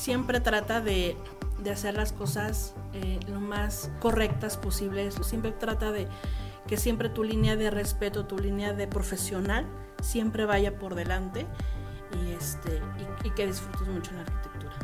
siempre 0.00 0.40
trata 0.40 0.80
de, 0.80 1.14
de 1.62 1.70
hacer 1.70 1.94
las 1.94 2.12
cosas 2.12 2.74
eh, 2.94 3.20
lo 3.28 3.38
más 3.38 3.90
correctas 4.00 4.56
posibles, 4.56 5.14
siempre 5.22 5.52
trata 5.52 5.92
de 5.92 6.08
que 6.66 6.78
siempre 6.78 7.10
tu 7.10 7.22
línea 7.22 7.54
de 7.56 7.70
respeto, 7.70 8.24
tu 8.24 8.38
línea 8.38 8.72
de 8.72 8.86
profesional, 8.86 9.66
siempre 10.02 10.46
vaya 10.46 10.78
por 10.78 10.94
delante 10.94 11.46
y, 12.24 12.30
este, 12.32 12.80
y, 13.24 13.30
que 13.30 13.46
disfrutes 13.46 13.88
mucho 13.88 14.10
en 14.12 14.16
la 14.16 14.22
arquitectura. 14.22 14.49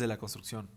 de 0.00 0.06
la 0.06 0.18
construcción. 0.18 0.68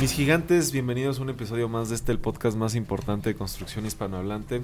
Mis 0.00 0.12
gigantes, 0.12 0.70
bienvenidos 0.70 1.18
a 1.18 1.22
un 1.22 1.30
episodio 1.30 1.68
más 1.68 1.88
de 1.88 1.94
este, 1.94 2.12
el 2.12 2.18
podcast 2.18 2.56
más 2.56 2.74
importante 2.74 3.30
de 3.30 3.36
construcción 3.36 3.86
hispanohablante. 3.86 4.62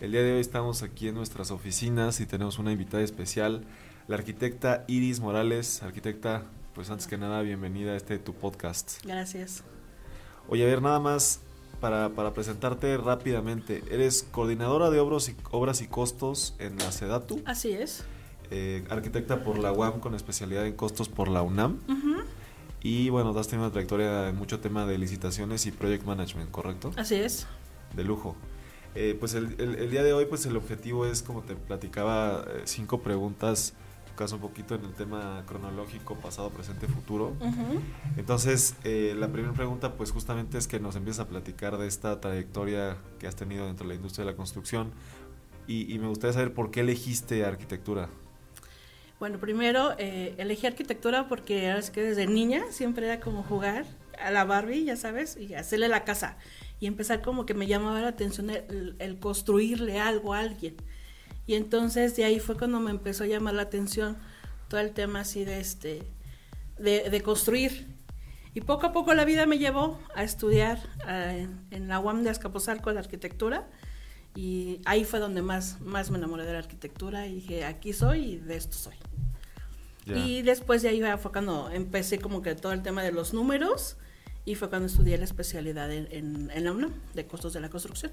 El 0.00 0.12
día 0.12 0.22
de 0.22 0.34
hoy 0.34 0.40
estamos 0.40 0.82
aquí 0.82 1.08
en 1.08 1.14
nuestras 1.14 1.50
oficinas 1.50 2.20
y 2.20 2.26
tenemos 2.26 2.58
una 2.58 2.72
invitada 2.72 3.02
especial, 3.02 3.64
la 4.08 4.16
arquitecta 4.16 4.84
Iris 4.86 5.20
Morales. 5.20 5.82
Arquitecta, 5.82 6.44
pues 6.74 6.90
antes 6.90 7.06
que 7.06 7.16
nada, 7.16 7.40
bienvenida 7.40 7.92
a 7.92 7.96
este 7.96 8.18
tu 8.18 8.34
podcast. 8.34 9.02
Gracias. 9.04 9.64
Oye, 10.48 10.64
a 10.64 10.66
ver, 10.66 10.82
nada 10.82 11.00
más 11.00 11.40
para, 11.80 12.10
para 12.10 12.32
presentarte 12.32 12.96
rápidamente. 12.96 13.82
Eres 13.90 14.22
coordinadora 14.30 14.90
de 14.90 15.00
obras 15.00 15.28
y, 15.28 15.36
obras 15.50 15.80
y 15.80 15.86
costos 15.86 16.54
en 16.58 16.78
la 16.78 16.92
SEDATU. 16.92 17.42
Así 17.44 17.72
es. 17.72 18.04
Eh, 18.50 18.84
arquitecta 18.90 19.42
por 19.42 19.58
la 19.58 19.72
UAM 19.72 20.00
con 20.00 20.14
especialidad 20.14 20.66
en 20.66 20.74
costos 20.74 21.08
por 21.08 21.28
la 21.28 21.42
UNAM. 21.42 21.80
Uh 21.88 21.92
-huh. 21.92 22.24
Y 22.82 23.08
bueno, 23.08 23.30
has 23.38 23.48
tenido 23.48 23.66
una 23.66 23.72
trayectoria 23.72 24.28
en 24.28 24.36
mucho 24.36 24.60
tema 24.60 24.84
de 24.86 24.98
licitaciones 24.98 25.64
y 25.66 25.72
project 25.72 26.04
management, 26.04 26.50
¿correcto? 26.50 26.92
Así 26.96 27.14
es. 27.14 27.46
De 27.96 28.04
lujo. 28.04 28.36
Eh, 28.94 29.16
pues 29.18 29.34
el, 29.34 29.56
el, 29.58 29.74
el, 29.76 29.90
día 29.90 30.02
de 30.04 30.12
hoy, 30.12 30.26
pues 30.26 30.44
el 30.46 30.56
objetivo 30.56 31.06
es, 31.06 31.22
como 31.22 31.42
te 31.42 31.56
platicaba, 31.56 32.44
eh, 32.46 32.62
cinco 32.64 33.00
preguntas, 33.00 33.74
caso 34.14 34.36
un 34.36 34.40
poquito 34.40 34.74
en 34.74 34.84
el 34.84 34.92
tema 34.94 35.44
cronológico, 35.46 36.16
pasado, 36.16 36.50
presente, 36.50 36.86
futuro. 36.86 37.36
Uh 37.40 37.44
-huh. 37.44 37.80
Entonces, 38.16 38.76
eh, 38.84 39.14
la 39.16 39.28
primera 39.28 39.54
pregunta, 39.54 39.94
pues 39.94 40.10
justamente 40.10 40.58
es 40.58 40.66
que 40.66 40.80
nos 40.80 40.96
empieces 40.96 41.20
a 41.20 41.28
platicar 41.28 41.78
de 41.78 41.86
esta 41.86 42.20
trayectoria 42.20 42.96
que 43.18 43.26
has 43.26 43.36
tenido 43.36 43.66
dentro 43.66 43.84
de 43.86 43.88
la 43.90 43.96
industria 43.96 44.24
de 44.24 44.30
la 44.32 44.36
construcción. 44.36 44.92
Y, 45.66 45.92
y 45.92 45.98
me 45.98 46.08
gustaría 46.08 46.34
saber 46.34 46.52
por 46.52 46.70
qué 46.70 46.80
elegiste 46.80 47.44
arquitectura. 47.44 48.08
Bueno, 49.20 49.38
primero 49.38 49.94
eh, 49.98 50.34
elegí 50.38 50.66
arquitectura 50.66 51.28
porque 51.28 51.74
es 51.78 51.90
que 51.90 52.02
desde 52.02 52.26
niña 52.26 52.64
siempre 52.70 53.06
era 53.06 53.20
como 53.20 53.42
jugar 53.42 53.86
a 54.20 54.30
la 54.30 54.44
Barbie, 54.44 54.84
ya 54.84 54.96
sabes, 54.96 55.36
y 55.36 55.54
hacerle 55.54 55.88
la 55.88 56.04
casa. 56.04 56.36
Y 56.80 56.86
empezar 56.86 57.22
como 57.22 57.46
que 57.46 57.54
me 57.54 57.66
llamaba 57.66 58.00
la 58.00 58.08
atención 58.08 58.50
el, 58.50 58.96
el, 58.98 59.18
construirle 59.18 59.98
algo 59.98 60.34
a 60.34 60.40
alguien. 60.40 60.76
Y 61.46 61.54
entonces 61.54 62.16
de 62.16 62.24
ahí 62.24 62.40
fue 62.40 62.56
cuando 62.56 62.80
me 62.80 62.90
empezó 62.90 63.24
a 63.24 63.26
llamar 63.26 63.54
la 63.54 63.62
atención 63.62 64.16
todo 64.68 64.80
el 64.80 64.92
tema 64.92 65.20
así 65.20 65.44
de 65.44 65.60
este 65.60 66.02
de, 66.78 67.10
de 67.10 67.20
construir. 67.22 67.94
Y 68.54 68.60
poco 68.60 68.86
a 68.86 68.92
poco 68.92 69.14
la 69.14 69.24
vida 69.24 69.46
me 69.46 69.58
llevó 69.58 70.00
a 70.14 70.22
estudiar 70.22 70.78
en 71.70 71.88
la 71.88 71.98
UAM 71.98 72.22
de 72.22 72.30
Azcapotzalco 72.30 72.92
la 72.92 73.00
arquitectura. 73.00 73.68
Y 74.36 74.80
ahí 74.84 75.04
fue 75.04 75.18
donde 75.18 75.42
más, 75.42 75.80
más 75.80 76.10
me 76.10 76.18
enamoré 76.18 76.44
de 76.44 76.52
la 76.52 76.58
arquitectura 76.60 77.26
y 77.26 77.36
dije, 77.36 77.64
aquí 77.64 77.92
soy 77.92 78.24
y 78.24 78.36
de 78.36 78.56
esto 78.56 78.76
soy. 78.76 78.94
Yeah. 80.06 80.18
Y 80.18 80.42
después 80.42 80.82
de 80.82 80.88
ahí 80.88 81.02
fue 81.18 81.32
cuando 81.32 81.70
empecé 81.70 82.18
como 82.18 82.42
que 82.42 82.54
todo 82.54 82.72
el 82.72 82.82
tema 82.82 83.02
de 83.02 83.10
los 83.10 83.32
números 83.34 83.96
y 84.44 84.54
fue 84.54 84.68
cuando 84.68 84.86
estudié 84.86 85.18
la 85.18 85.24
especialidad 85.24 85.90
en, 85.92 86.08
en, 86.10 86.50
en 86.52 86.64
la 86.64 86.72
UNAM 86.72 86.92
de 87.14 87.26
costos 87.26 87.54
de 87.54 87.60
la 87.60 87.70
construcción. 87.70 88.12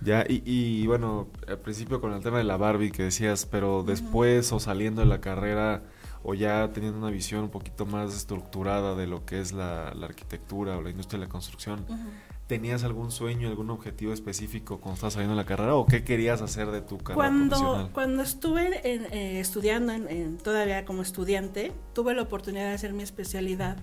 Ya, 0.00 0.24
y, 0.28 0.42
y, 0.44 0.86
bueno, 0.86 1.26
al 1.48 1.58
principio 1.58 2.00
con 2.00 2.12
el 2.12 2.22
tema 2.22 2.38
de 2.38 2.44
la 2.44 2.56
Barbie 2.56 2.92
que 2.92 3.02
decías, 3.04 3.46
pero 3.46 3.82
después 3.82 4.52
o 4.52 4.60
saliendo 4.60 5.00
de 5.00 5.08
la 5.08 5.20
carrera 5.20 5.82
o 6.22 6.34
ya 6.34 6.70
teniendo 6.72 6.98
una 6.98 7.10
visión 7.10 7.44
un 7.44 7.50
poquito 7.50 7.84
más 7.86 8.14
estructurada 8.14 8.94
de 8.94 9.06
lo 9.06 9.24
que 9.24 9.40
es 9.40 9.52
la, 9.52 9.92
la 9.94 10.06
arquitectura 10.06 10.76
o 10.76 10.82
la 10.82 10.90
industria 10.90 11.18
de 11.18 11.26
la 11.26 11.30
construcción, 11.30 11.84
uh 11.88 11.92
-huh. 11.92 12.08
¿tenías 12.46 12.84
algún 12.84 13.10
sueño, 13.10 13.48
algún 13.48 13.70
objetivo 13.70 14.12
específico 14.12 14.78
cuando 14.78 14.94
estabas 14.94 15.14
saliendo 15.14 15.36
de 15.36 15.42
la 15.42 15.46
carrera 15.46 15.74
o 15.74 15.86
qué 15.86 16.04
querías 16.04 16.42
hacer 16.42 16.70
de 16.70 16.80
tu 16.80 16.98
carrera 16.98 17.14
cuando, 17.16 17.56
profesional? 17.56 17.90
Cuando 17.92 18.22
estuve 18.22 18.94
en, 18.94 19.04
eh, 19.12 19.40
estudiando, 19.40 19.92
en, 19.92 20.08
en, 20.08 20.38
todavía 20.38 20.84
como 20.84 21.02
estudiante, 21.02 21.72
tuve 21.92 22.14
la 22.14 22.22
oportunidad 22.22 22.66
de 22.66 22.74
hacer 22.74 22.92
mi 22.92 23.02
especialidad, 23.02 23.76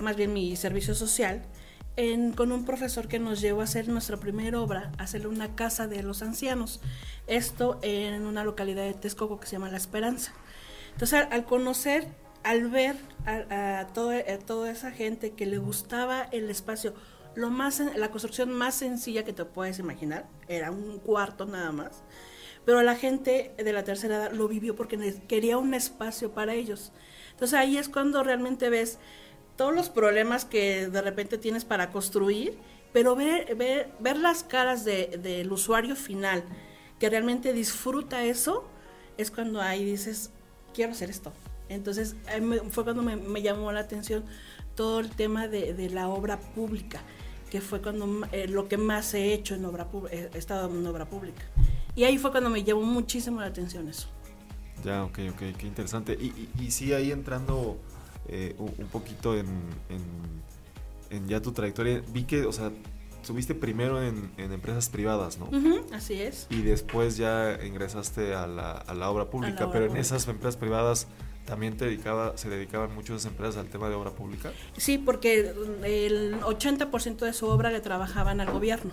más 0.00 0.16
bien 0.16 0.32
mi 0.32 0.56
servicio 0.56 0.94
social, 0.94 1.42
en, 1.96 2.32
con 2.32 2.52
un 2.52 2.64
profesor 2.64 3.08
que 3.08 3.18
nos 3.18 3.40
llevó 3.40 3.60
a 3.60 3.64
hacer 3.64 3.88
nuestra 3.88 4.16
primera 4.16 4.60
obra, 4.60 4.92
hacerle 4.98 5.28
una 5.28 5.54
casa 5.54 5.86
de 5.86 6.02
los 6.02 6.22
ancianos. 6.22 6.80
Esto 7.26 7.78
en 7.82 8.26
una 8.26 8.44
localidad 8.44 8.84
de 8.84 8.94
Texcoco 8.94 9.40
que 9.40 9.46
se 9.46 9.52
llama 9.52 9.70
La 9.70 9.76
Esperanza. 9.76 10.32
Entonces, 10.92 11.20
al, 11.20 11.32
al 11.32 11.44
conocer, 11.44 12.06
al 12.42 12.68
ver 12.68 12.96
a, 13.26 13.80
a, 13.80 13.86
todo, 13.88 14.10
a, 14.10 14.38
toda 14.38 14.70
esa 14.70 14.90
gente 14.90 15.32
que 15.32 15.46
le 15.46 15.58
gustaba 15.58 16.22
el 16.32 16.50
espacio, 16.50 16.94
lo 17.34 17.50
más, 17.50 17.80
la 17.80 18.10
construcción 18.10 18.52
más 18.52 18.74
sencilla 18.74 19.24
que 19.24 19.32
te 19.32 19.44
puedes 19.44 19.78
imaginar, 19.78 20.28
era 20.48 20.70
un 20.70 20.98
cuarto 20.98 21.46
nada 21.46 21.72
más, 21.72 22.02
pero 22.64 22.82
la 22.82 22.96
gente 22.96 23.54
de 23.56 23.72
la 23.72 23.84
tercera 23.84 24.16
edad 24.16 24.32
lo 24.32 24.48
vivió 24.48 24.74
porque 24.76 25.22
quería 25.28 25.58
un 25.58 25.74
espacio 25.74 26.32
para 26.32 26.54
ellos. 26.54 26.92
Entonces 27.30 27.58
ahí 27.58 27.78
es 27.78 27.88
cuando 27.88 28.22
realmente 28.22 28.68
ves 28.68 28.98
todos 29.60 29.74
los 29.74 29.90
problemas 29.90 30.46
que 30.46 30.88
de 30.88 31.02
repente 31.02 31.36
tienes 31.36 31.66
para 31.66 31.90
construir, 31.90 32.56
pero 32.94 33.14
ver, 33.14 33.54
ver, 33.56 34.16
las 34.16 34.42
caras 34.42 34.86
del 34.86 35.20
de, 35.20 35.46
usuario 35.50 35.96
final 35.96 36.42
que 36.98 37.10
realmente 37.10 37.52
disfruta 37.52 38.24
eso, 38.24 38.66
es 39.18 39.30
cuando 39.30 39.60
ahí 39.60 39.84
dices, 39.84 40.30
quiero 40.72 40.92
hacer 40.92 41.10
esto. 41.10 41.30
Entonces 41.68 42.16
fue 42.70 42.84
cuando 42.84 43.02
me, 43.02 43.42
llamó 43.42 43.70
la 43.70 43.80
atención 43.80 44.24
todo 44.74 44.98
el 44.98 45.10
tema 45.10 45.46
de, 45.46 45.90
la 45.90 46.08
obra 46.08 46.38
pública, 46.38 47.02
que 47.50 47.60
fue 47.60 47.82
cuando 47.82 48.26
eh, 48.32 48.48
lo 48.48 48.66
que 48.66 48.78
más 48.78 49.12
he 49.12 49.34
hecho 49.34 49.54
en 49.56 49.66
obra 49.66 49.88
he 50.10 50.38
estado 50.38 50.70
en 50.70 50.86
obra 50.86 51.04
pública. 51.04 51.42
Y 51.94 52.04
ahí 52.04 52.16
fue 52.16 52.30
cuando 52.30 52.48
me 52.48 52.64
llamó 52.64 52.80
muchísimo 52.80 53.42
la 53.42 53.48
atención 53.48 53.90
eso. 53.90 54.08
Ya, 54.82 55.04
ok, 55.04 55.18
ok, 55.32 55.54
qué 55.58 55.66
interesante. 55.66 56.14
Y 56.14 56.70
sí, 56.70 56.94
ahí 56.94 57.12
entrando 57.12 57.78
eh, 58.32 58.54
un 58.58 58.86
poquito 58.92 59.36
en, 59.36 59.46
en, 59.88 60.02
en, 61.10 61.28
ya 61.28 61.42
tu 61.42 61.52
trayectoria, 61.52 62.02
vi 62.12 62.24
que, 62.24 62.46
o 62.46 62.52
sea, 62.52 62.70
estuviste 63.20 63.54
primero 63.54 64.02
en, 64.02 64.30
en 64.38 64.52
empresas 64.52 64.88
privadas, 64.88 65.38
¿no? 65.38 65.46
Uh 65.46 65.50
-huh, 65.52 65.92
así 65.92 66.14
es. 66.14 66.46
Y 66.48 66.62
después 66.62 67.16
ya 67.16 67.58
ingresaste 67.64 68.34
a 68.34 68.46
la, 68.46 68.70
a 68.72 68.94
la 68.94 69.10
obra 69.10 69.26
pública, 69.30 69.60
la 69.60 69.66
obra 69.66 69.72
pero 69.72 69.86
pública. 69.86 69.98
en 69.98 70.00
esas 70.00 70.28
empresas 70.28 70.56
privadas 70.56 71.06
también 71.44 71.76
te 71.76 71.86
dedicaba, 71.86 72.36
se 72.36 72.48
dedicaban 72.48 72.94
muchas 72.94 73.24
empresas 73.24 73.56
al 73.56 73.66
tema 73.68 73.88
de 73.88 73.96
obra 73.96 74.12
pública. 74.12 74.52
Sí, 74.76 74.98
porque 74.98 75.52
el 75.82 76.40
80% 76.40 77.18
de 77.18 77.32
su 77.32 77.46
obra 77.46 77.70
le 77.70 77.80
trabajaban 77.80 78.40
al 78.40 78.50
gobierno. 78.52 78.92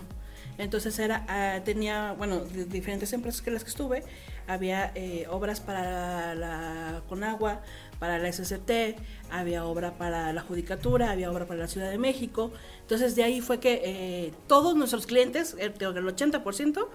Entonces 0.58 0.98
era, 0.98 1.24
uh, 1.28 1.64
tenía, 1.64 2.14
bueno, 2.18 2.40
diferentes 2.40 3.12
empresas 3.12 3.42
que 3.42 3.52
las 3.52 3.62
que 3.62 3.70
estuve, 3.70 4.02
había 4.48 4.90
eh, 4.96 5.26
obras 5.30 5.60
para 5.60 6.34
la 6.34 7.02
Conagua, 7.08 7.62
para 7.98 8.18
la 8.18 8.32
SCT, 8.32 8.96
había 9.30 9.64
obra 9.64 9.98
para 9.98 10.32
la 10.32 10.42
Judicatura, 10.42 11.10
había 11.10 11.30
obra 11.30 11.46
para 11.46 11.60
la 11.60 11.68
Ciudad 11.68 11.90
de 11.90 11.98
México. 11.98 12.52
Entonces 12.80 13.16
de 13.16 13.24
ahí 13.24 13.40
fue 13.40 13.60
que 13.60 13.80
eh, 13.84 14.32
todos 14.46 14.76
nuestros 14.76 15.06
clientes, 15.06 15.56
el, 15.58 15.72
el 15.72 16.06
80%, 16.06 16.88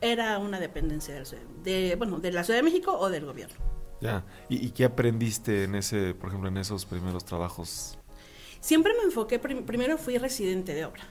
era 0.00 0.38
una 0.38 0.58
dependencia 0.60 1.14
de, 1.14 1.24
de, 1.62 1.96
bueno, 1.96 2.18
de 2.18 2.32
la 2.32 2.44
Ciudad 2.44 2.58
de 2.58 2.62
México 2.62 2.96
o 2.98 3.10
del 3.10 3.26
gobierno. 3.26 3.56
Ya, 4.00 4.24
¿Y, 4.48 4.66
¿Y, 4.66 4.70
qué 4.70 4.84
aprendiste 4.84 5.64
en 5.64 5.74
ese, 5.74 6.14
por 6.14 6.30
ejemplo, 6.30 6.48
en 6.48 6.56
esos 6.56 6.86
primeros 6.86 7.24
trabajos? 7.26 7.98
Siempre 8.60 8.94
me 8.96 9.04
enfoqué, 9.04 9.38
prim 9.38 9.64
primero 9.64 9.98
fui 9.98 10.16
residente 10.16 10.72
de 10.72 10.86
obra. 10.86 11.02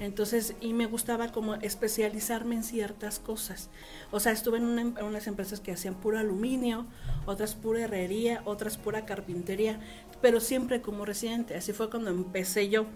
Entonces, 0.00 0.54
y 0.60 0.72
me 0.72 0.86
gustaba 0.86 1.30
como 1.30 1.54
especializarme 1.56 2.56
en 2.56 2.64
ciertas 2.64 3.18
cosas. 3.18 3.70
O 4.10 4.20
sea, 4.20 4.32
estuve 4.32 4.58
en, 4.58 4.64
una, 4.64 4.80
en, 4.80 5.04
unas 5.04 5.26
empresas 5.26 5.60
que 5.60 5.72
hacían 5.72 5.94
puro 5.94 6.18
aluminio, 6.18 6.86
otras 7.26 7.54
pura 7.54 7.82
herrería, 7.82 8.42
otras 8.44 8.76
pura 8.76 9.04
carpintería, 9.04 9.80
pero 10.20 10.40
siempre 10.40 10.80
como 10.80 11.04
residente. 11.04 11.54
Así 11.54 11.72
fue 11.72 11.88
cuando 11.88 12.10
empecé 12.10 12.68
yo. 12.68 12.86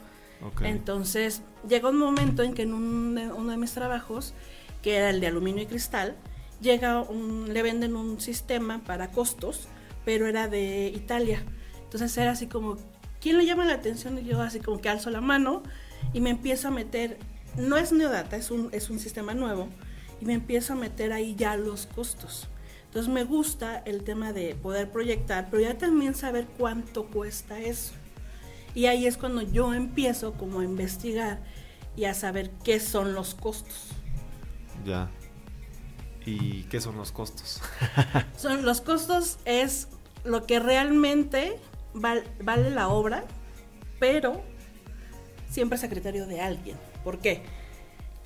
Okay. 0.52 0.70
Entonces, 0.70 1.42
llegó 1.68 1.90
un 1.90 1.98
momento 1.98 2.42
en 2.42 2.54
que 2.54 2.62
en 2.62 2.74
un, 2.74 3.16
uno 3.36 3.50
de 3.50 3.56
mis 3.56 3.72
trabajos 3.72 4.34
que 4.86 4.96
era 4.96 5.10
el 5.10 5.20
de 5.20 5.26
aluminio 5.26 5.64
y 5.64 5.66
cristal, 5.66 6.14
llega 6.60 7.02
un, 7.02 7.52
le 7.52 7.62
venden 7.62 7.96
un 7.96 8.20
sistema 8.20 8.84
para 8.84 9.10
costos, 9.10 9.66
pero 10.04 10.28
era 10.28 10.46
de 10.46 10.92
Italia. 10.94 11.42
Entonces 11.82 12.16
era 12.16 12.30
así 12.30 12.46
como, 12.46 12.76
¿quién 13.20 13.36
le 13.36 13.46
llama 13.46 13.64
la 13.64 13.74
atención? 13.74 14.16
Y 14.18 14.24
yo 14.24 14.40
así 14.40 14.60
como 14.60 14.80
que 14.80 14.88
alzo 14.88 15.10
la 15.10 15.20
mano 15.20 15.64
y 16.12 16.20
me 16.20 16.30
empiezo 16.30 16.68
a 16.68 16.70
meter, 16.70 17.18
no 17.56 17.76
es 17.76 17.92
Neodata, 17.92 18.36
es 18.36 18.50
un, 18.50 18.68
es 18.72 18.90
un 18.90 18.98
sistema 18.98 19.34
nuevo, 19.34 19.68
y 20.20 20.24
me 20.24 20.34
empiezo 20.34 20.72
a 20.72 20.76
meter 20.76 21.12
ahí 21.12 21.34
ya 21.34 21.56
los 21.56 21.86
costos. 21.86 22.48
Entonces 22.86 23.12
me 23.12 23.24
gusta 23.24 23.82
el 23.84 24.04
tema 24.04 24.32
de 24.32 24.54
poder 24.54 24.90
proyectar, 24.90 25.48
pero 25.50 25.62
ya 25.62 25.76
también 25.76 26.14
saber 26.14 26.46
cuánto 26.56 27.06
cuesta 27.06 27.58
eso. 27.58 27.92
Y 28.74 28.86
ahí 28.86 29.06
es 29.06 29.16
cuando 29.16 29.42
yo 29.42 29.74
empiezo 29.74 30.34
como 30.34 30.60
a 30.60 30.64
investigar 30.64 31.40
y 31.96 32.04
a 32.04 32.14
saber 32.14 32.50
qué 32.64 32.80
son 32.80 33.14
los 33.14 33.34
costos. 33.34 33.88
Ya. 34.84 35.10
¿Y 36.24 36.64
qué 36.64 36.80
son 36.80 36.96
los 36.96 37.12
costos? 37.12 37.60
son, 38.36 38.64
los 38.64 38.80
costos 38.80 39.38
es 39.44 39.88
lo 40.24 40.46
que 40.46 40.58
realmente 40.58 41.58
vale 41.94 42.70
la 42.70 42.88
obra, 42.88 43.24
pero 44.00 44.42
siempre 45.56 45.78
criterio 45.88 46.26
de 46.26 46.42
alguien. 46.42 46.76
¿Por 47.02 47.18
qué? 47.18 47.40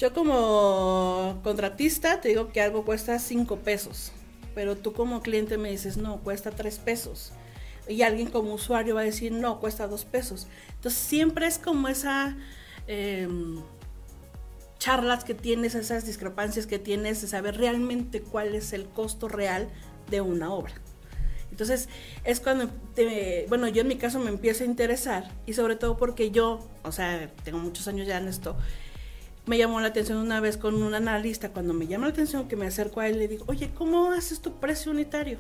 Yo 0.01 0.13
como 0.13 1.39
contratista 1.45 2.21
te 2.21 2.31
digo 2.31 2.51
que 2.51 2.61
algo 2.61 2.85
cuesta 2.85 3.21
5 3.21 3.59
pesos, 3.59 4.11
pero 4.53 4.77
tú 4.77 4.93
como 4.93 5.23
cliente 5.23 5.57
me 5.57 5.71
dices, 5.71 5.97
no, 5.97 6.19
cuesta 6.23 6.51
3 6.51 6.81
pesos. 6.81 7.33
Y 7.89 8.03
alguien 8.03 8.29
como 8.29 8.53
usuario 8.53 8.97
va 8.97 9.03
a 9.03 9.05
decir, 9.05 9.31
no, 9.31 9.61
cuesta 9.61 9.87
2 9.87 10.05
pesos. 10.07 10.49
Entonces 10.75 11.01
siempre 11.01 11.47
es 11.47 11.59
como 11.59 11.87
esa... 11.87 12.37
Em, 12.89 13.63
charlas 14.81 15.23
que 15.23 15.35
tienes, 15.35 15.77
esas 15.77 16.07
discrepancias 16.07 16.67
que 16.67 16.79
tienes 16.79 17.21
de 17.21 17.29
saber 17.29 17.59
realmente 17.59 18.23
cuál 18.23 18.57
es 18.57 18.73
el 18.73 18.87
costo 18.87 19.29
real 19.29 19.69
de 20.09 20.21
una 20.21 20.53
obra. 20.53 20.73
Entonces 21.51 21.89
es 22.25 22.41
cuando, 22.41 22.71
bueno, 23.49 23.69
yo 23.69 23.83
en 23.83 23.89
mi 23.89 23.97
caso 23.97 24.19
me 24.19 24.31
empiezo 24.31 24.65
a 24.65 24.67
interesar 24.67 25.31
y 25.47 25.53
sobre 25.55 25.77
todo 25.77 25.97
porque 25.97 26.31
yo, 26.31 26.67
o 26.85 26.93
sea, 26.93 27.31
tengo 27.45 27.59
muchos 27.59 27.89
años 27.89 28.07
ya 28.07 28.19
en 28.19 28.29
esto, 28.29 28.57
me 29.47 29.59
llamó 29.59 29.81
la 29.81 29.89
atención 29.89 30.19
una 30.19 30.41
vez 30.41 30.57
con 30.57 30.81
un 30.81 30.95
analista, 30.95 31.51
cuando 31.51 31.75
me 31.75 31.87
llama 31.87 32.07
la 32.07 32.13
atención 32.13 32.47
que 32.47 32.57
me 32.57 32.67
acerco 32.67 33.01
a 33.01 33.09
él, 33.09 33.19
le 33.19 33.29
digo, 33.29 33.45
oye, 33.49 33.71
¿cómo 33.75 34.13
haces 34.13 34.41
tu 34.41 34.61
precio 34.61 34.93
unitario? 34.93 35.39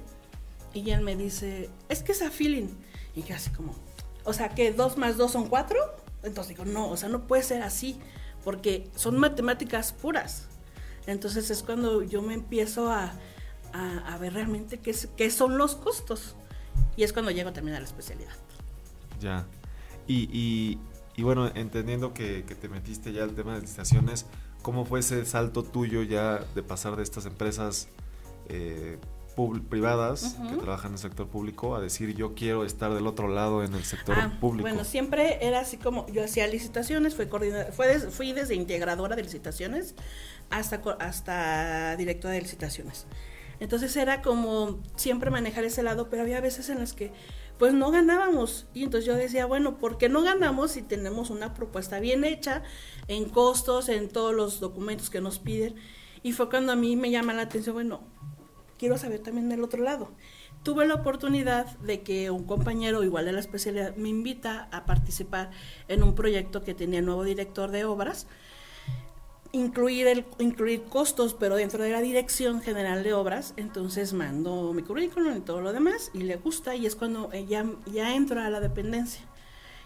Y 0.73 0.91
él 0.91 1.03
me 1.03 1.17
dice, 1.17 1.71
es 1.89 2.03
que 2.03 2.13
es 2.13 2.23
a 2.23 2.31
feeling. 2.31 2.69
Y 3.15 3.23
yo 3.23 3.35
así 3.35 3.51
como, 3.51 3.75
o 4.25 4.33
sea, 4.33 4.49
que 4.51 4.73
dos 4.73 4.97
más 4.97 5.17
dos 5.17 5.33
son 5.33 5.49
cuatro. 5.49 5.79
Entonces 6.23 6.56
digo, 6.56 6.65
no, 6.65 6.91
o 6.91 6.97
sea, 6.97 7.09
no 7.09 7.27
puede 7.27 7.43
ser 7.43 7.63
así, 7.63 7.99
porque 8.45 8.89
son 8.95 9.19
matemáticas 9.19 9.93
puras. 9.93 10.49
Entonces 11.06 11.51
es 11.51 11.63
cuando 11.63 12.03
yo 12.03 12.23
me 12.23 12.35
empiezo 12.35 12.91
a, 12.91 13.13
a, 13.72 14.17
ver 14.19 14.34
realmente 14.34 14.78
qué, 14.78 14.94
qué, 15.17 15.31
son 15.31 15.58
los 15.58 15.76
costos. 15.76 16.37
Y 16.96 17.02
es 17.02 17.12
cuando 17.12 17.31
llego 17.31 17.52
también 17.52 17.76
a 17.76 17.81
la 17.81 17.87
especialidad. 17.87 18.34
Ya. 19.20 19.46
Y, 20.06 20.78
y, 21.17 21.22
bueno, 21.22 21.50
entendiendo 21.55 22.12
que, 22.14 22.43
te 22.43 22.69
metiste 22.69 23.12
ya 23.12 23.22
al 23.22 23.34
tema 23.34 23.55
de 23.55 23.61
licitaciones, 23.61 24.26
¿cómo 24.62 24.84
fue 24.84 25.00
ese 25.00 25.25
salto 25.25 25.62
tuyo 25.62 26.02
ya 26.02 26.44
de 26.55 26.62
pasar 26.62 26.96
de 26.96 27.02
estas 27.02 27.26
empresas 27.26 27.88
eh, 28.49 28.99
privadas 29.69 30.37
que 30.50 30.56
trabajan 30.56 30.88
en 30.88 30.94
el 30.94 30.99
sector 30.99 31.28
público 31.28 31.76
a 31.76 31.81
decir 31.81 32.14
yo 32.14 32.34
quiero 32.34 32.64
estar 32.64 32.93
del 32.93 33.06
otro 33.06 33.28
lado 33.28 33.64
en 33.64 33.75
el 33.75 33.84
sector 33.84 34.17
ah, 34.19 34.37
público? 34.40 34.69
Bueno, 34.69 34.84
siempre 34.84 35.46
era 35.46 35.61
así 35.61 35.76
como 35.76 36.06
yo 36.08 36.25
hacía 36.25 36.46
licitaciones, 36.46 37.14
fui, 37.14 37.26
fue 37.72 38.00
fui 38.11 38.32
desde 38.32 38.55
integradora 38.55 39.17
de 39.17 39.22
licitaciones 39.22 39.94
hasta, 40.50 40.82
hasta 40.99 41.96
directora 41.96 42.34
de 42.34 42.43
licitaciones. 42.43 43.06
Entonces 43.61 43.95
era 43.97 44.23
como 44.23 44.81
siempre 44.97 45.31
manejar 45.31 45.65
ese 45.65 45.83
lado, 45.83 46.09
pero 46.11 46.23
había 46.23 46.41
veces 46.41 46.71
en 46.71 46.79
las 46.79 46.95
que 46.95 47.12
pues 47.59 47.75
no 47.75 47.91
ganábamos. 47.91 48.67
Y 48.73 48.85
entonces 48.85 49.05
yo 49.05 49.15
decía, 49.15 49.45
bueno, 49.45 49.77
¿por 49.77 49.99
qué 49.99 50.09
no 50.09 50.23
ganamos 50.23 50.73
si 50.73 50.83
tenemos 50.83 51.29
una 51.29 51.53
propuesta 51.53 52.01
bien 52.01 52.25
hecha 52.25 52.62
en 53.07 53.29
costos, 53.29 53.91
en 53.91 54.09
todos 54.09 54.35
los 54.35 54.61
documentos 54.61 55.11
que 55.11 55.21
nos 55.21 55.39
piden? 55.39 55.75
Y 56.23 56.33
fue 56.33 56.49
cuando 56.49 56.73
a 56.73 56.77
mí 56.77 56.97
me 56.97 57.11
llama 57.11 57.35
la 57.35 57.43
atención, 57.43 57.75
bueno, 57.75 58.01
quiero 58.79 58.97
saber 58.97 59.21
también 59.21 59.51
del 59.51 59.63
otro 59.63 59.83
lado. 59.83 60.11
Tuve 60.63 60.87
la 60.87 60.95
oportunidad 60.95 61.67
de 61.81 62.01
que 62.01 62.31
un 62.31 62.45
compañero 62.45 63.05
igual 63.05 63.27
de 63.27 63.33
la 63.33 63.41
especialidad 63.41 63.95
me 63.97 64.09
invita 64.09 64.69
a 64.73 64.87
participar 64.87 65.51
en 65.89 66.03
un 66.03 66.15
proyecto 66.15 66.63
que 66.63 66.73
tenía 66.73 67.03
nuevo 67.03 67.25
director 67.25 67.71
de 67.71 67.85
obras 67.85 68.27
incluir, 69.52 70.06
el, 70.06 70.25
incluir 70.38 70.82
costos, 70.85 71.35
pero 71.35 71.56
dentro 71.56 71.82
de 71.82 71.91
la 71.91 72.00
Dirección 72.00 72.61
General 72.61 73.02
de 73.02 73.12
Obras, 73.12 73.55
entonces 73.56 74.12
mando 74.12 74.73
mi 74.73 74.82
currículum 74.82 75.37
y 75.37 75.41
todo 75.41 75.61
lo 75.61 75.73
demás, 75.73 76.11
y 76.14 76.20
le 76.20 76.37
gusta, 76.37 76.75
y 76.75 76.87
es 76.87 76.97
cuando 76.97 77.32
ya, 77.32 77.67
ya 77.87 78.14
entro 78.14 78.41
a 78.41 78.50
la 78.50 78.61
dependencia. 78.61 79.23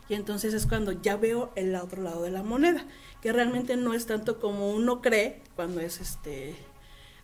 Y 0.09 0.15
entonces 0.15 0.53
es 0.53 0.67
cuando 0.67 0.93
ya 0.93 1.17
veo 1.17 1.51
el 1.57 1.75
otro 1.77 2.03
lado 2.03 2.23
de 2.23 2.31
la 2.31 2.43
moneda, 2.43 2.85
que 3.23 3.33
realmente 3.33 3.77
no 3.77 3.95
es 3.95 4.07
tanto 4.07 4.39
como 4.39 4.71
uno 4.71 5.01
cree 5.01 5.41
cuando 5.57 5.81
es 5.81 6.01
este 6.01 6.55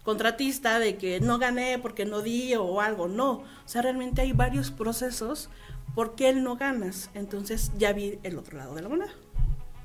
contratista 0.02 0.78
de 0.78 0.96
que 0.96 1.20
no 1.20 1.38
gané 1.38 1.78
porque 1.78 2.06
no 2.06 2.22
di 2.22 2.54
o 2.54 2.80
algo, 2.80 3.06
no. 3.06 3.32
O 3.32 3.44
sea, 3.66 3.82
realmente 3.82 4.22
hay 4.22 4.32
varios 4.32 4.70
procesos 4.70 5.50
por 5.94 6.14
qué 6.14 6.32
no 6.32 6.56
ganas. 6.56 7.10
Entonces 7.12 7.70
ya 7.76 7.92
vi 7.92 8.18
el 8.22 8.38
otro 8.38 8.56
lado 8.56 8.74
de 8.74 8.80
la 8.80 8.88
moneda. 8.88 9.12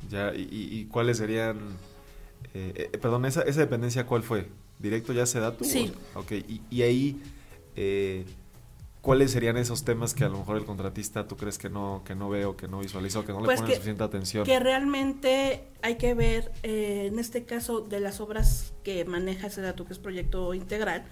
Ya, 0.09 0.31
y 0.33 0.85
cuáles 0.85 1.17
serían 1.17 1.75
eh, 2.53 2.89
eh, 2.93 2.97
perdón, 2.97 3.25
esa, 3.25 3.41
esa 3.41 3.61
dependencia, 3.61 4.05
¿cuál 4.05 4.23
fue? 4.23 4.47
¿Directo 4.79 5.13
ya 5.13 5.25
se 5.25 5.39
da 5.39 5.55
tú? 5.55 5.65
Sí. 5.65 5.91
Ok, 6.13 6.31
y, 6.69 6.81
ahí, 6.81 7.21
eh, 7.75 8.25
¿cuáles 9.01 9.31
serían 9.31 9.57
esos 9.57 9.83
temas 9.83 10.13
que 10.13 10.25
a 10.25 10.29
lo 10.29 10.37
mejor 10.39 10.57
el 10.57 10.65
contratista 10.65 11.27
tú 11.27 11.37
crees 11.37 11.57
que 11.57 11.69
no, 11.69 12.03
que 12.05 12.15
no 12.15 12.29
ve 12.29 12.45
o 12.45 12.55
que 12.57 12.67
no 12.67 12.79
visualiza 12.79 13.19
o 13.19 13.25
que 13.25 13.31
no 13.31 13.39
le 13.39 13.45
pues 13.45 13.61
pone 13.61 13.73
suficiente 13.73 14.03
atención? 14.03 14.45
Que 14.45 14.59
realmente 14.59 15.63
hay 15.81 15.95
que 15.95 16.13
ver, 16.13 16.51
en 16.63 17.19
este 17.19 17.45
caso 17.45 17.81
de 17.81 17.99
las 17.99 18.19
obras 18.19 18.73
que 18.83 19.05
maneja 19.05 19.47
ese 19.47 19.61
dato, 19.61 19.85
que 19.85 19.93
es 19.93 19.99
proyecto 19.99 20.53
integral, 20.53 21.05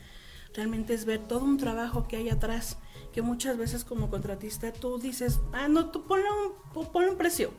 realmente 0.53 0.93
es 0.93 1.05
ver 1.05 1.19
todo 1.19 1.45
un 1.45 1.57
trabajo 1.57 2.07
que 2.07 2.17
hay 2.17 2.29
atrás, 2.29 2.77
que 3.11 3.21
muchas 3.21 3.57
veces 3.57 3.85
como 3.85 4.09
contratista 4.09 4.73
tú 4.73 4.97
dices, 4.99 5.39
ah, 5.53 5.67
no, 5.67 5.89
tú 5.89 6.05
ponle 6.05 6.25
un, 6.75 6.85
ponle 6.91 7.11
un 7.11 7.17
precio 7.17 7.51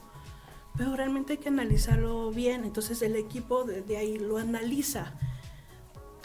pero 0.77 0.97
realmente 0.97 1.35
hay 1.35 1.39
que 1.39 1.49
analizarlo 1.49 2.31
bien. 2.31 2.65
Entonces 2.65 3.03
el 3.03 3.17
equipo 3.17 3.65
de, 3.65 3.97
ahí 3.97 4.19
lo 4.19 4.39
analiza. 4.39 5.15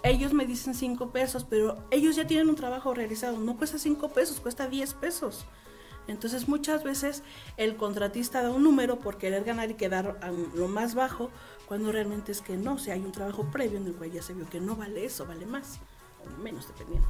Ellos 0.04 0.34
me 0.34 0.46
dicen 0.46 0.74
5 0.74 1.12
pesos, 1.12 1.46
pero 1.50 1.86
ellos 1.92 2.16
ya 2.16 2.26
tienen 2.26 2.50
un 2.50 2.56
trabajo 2.56 2.94
realizado. 2.94 3.38
No 3.38 3.58
cuesta 3.58 3.78
5 3.78 4.10
pesos, 4.10 4.40
cuesta 4.40 4.68
10 4.68 4.94
pesos. 4.96 5.46
Entonces 6.08 6.48
muchas 6.48 6.84
veces 6.84 7.22
el 7.58 7.76
contratista 7.76 8.42
da 8.42 8.50
un 8.50 8.64
número 8.64 9.00
por 9.00 9.18
querer 9.18 9.44
ganar 9.44 9.70
y 9.70 9.76
quedar 9.76 10.20
lo 10.56 10.68
más 10.68 10.96
bajo, 10.96 11.30
cuando 11.68 11.92
realmente 11.92 12.32
es 12.32 12.42
que 12.42 12.58
no, 12.58 12.74
o 12.74 12.78
sea, 12.80 12.96
hay 12.96 13.02
un 13.02 13.12
trabajo 13.12 13.52
previo 13.52 13.78
en 13.78 13.86
el 13.86 13.94
cual 13.94 14.12
ya 14.12 14.24
se 14.24 14.34
vio 14.34 14.50
que 14.50 14.60
no 14.60 14.76
vale 14.76 15.06
eso, 15.06 15.28
vale 15.28 15.46
más 15.46 15.80
o 16.26 16.42
menos 16.42 16.68
dependiendo. 16.68 17.08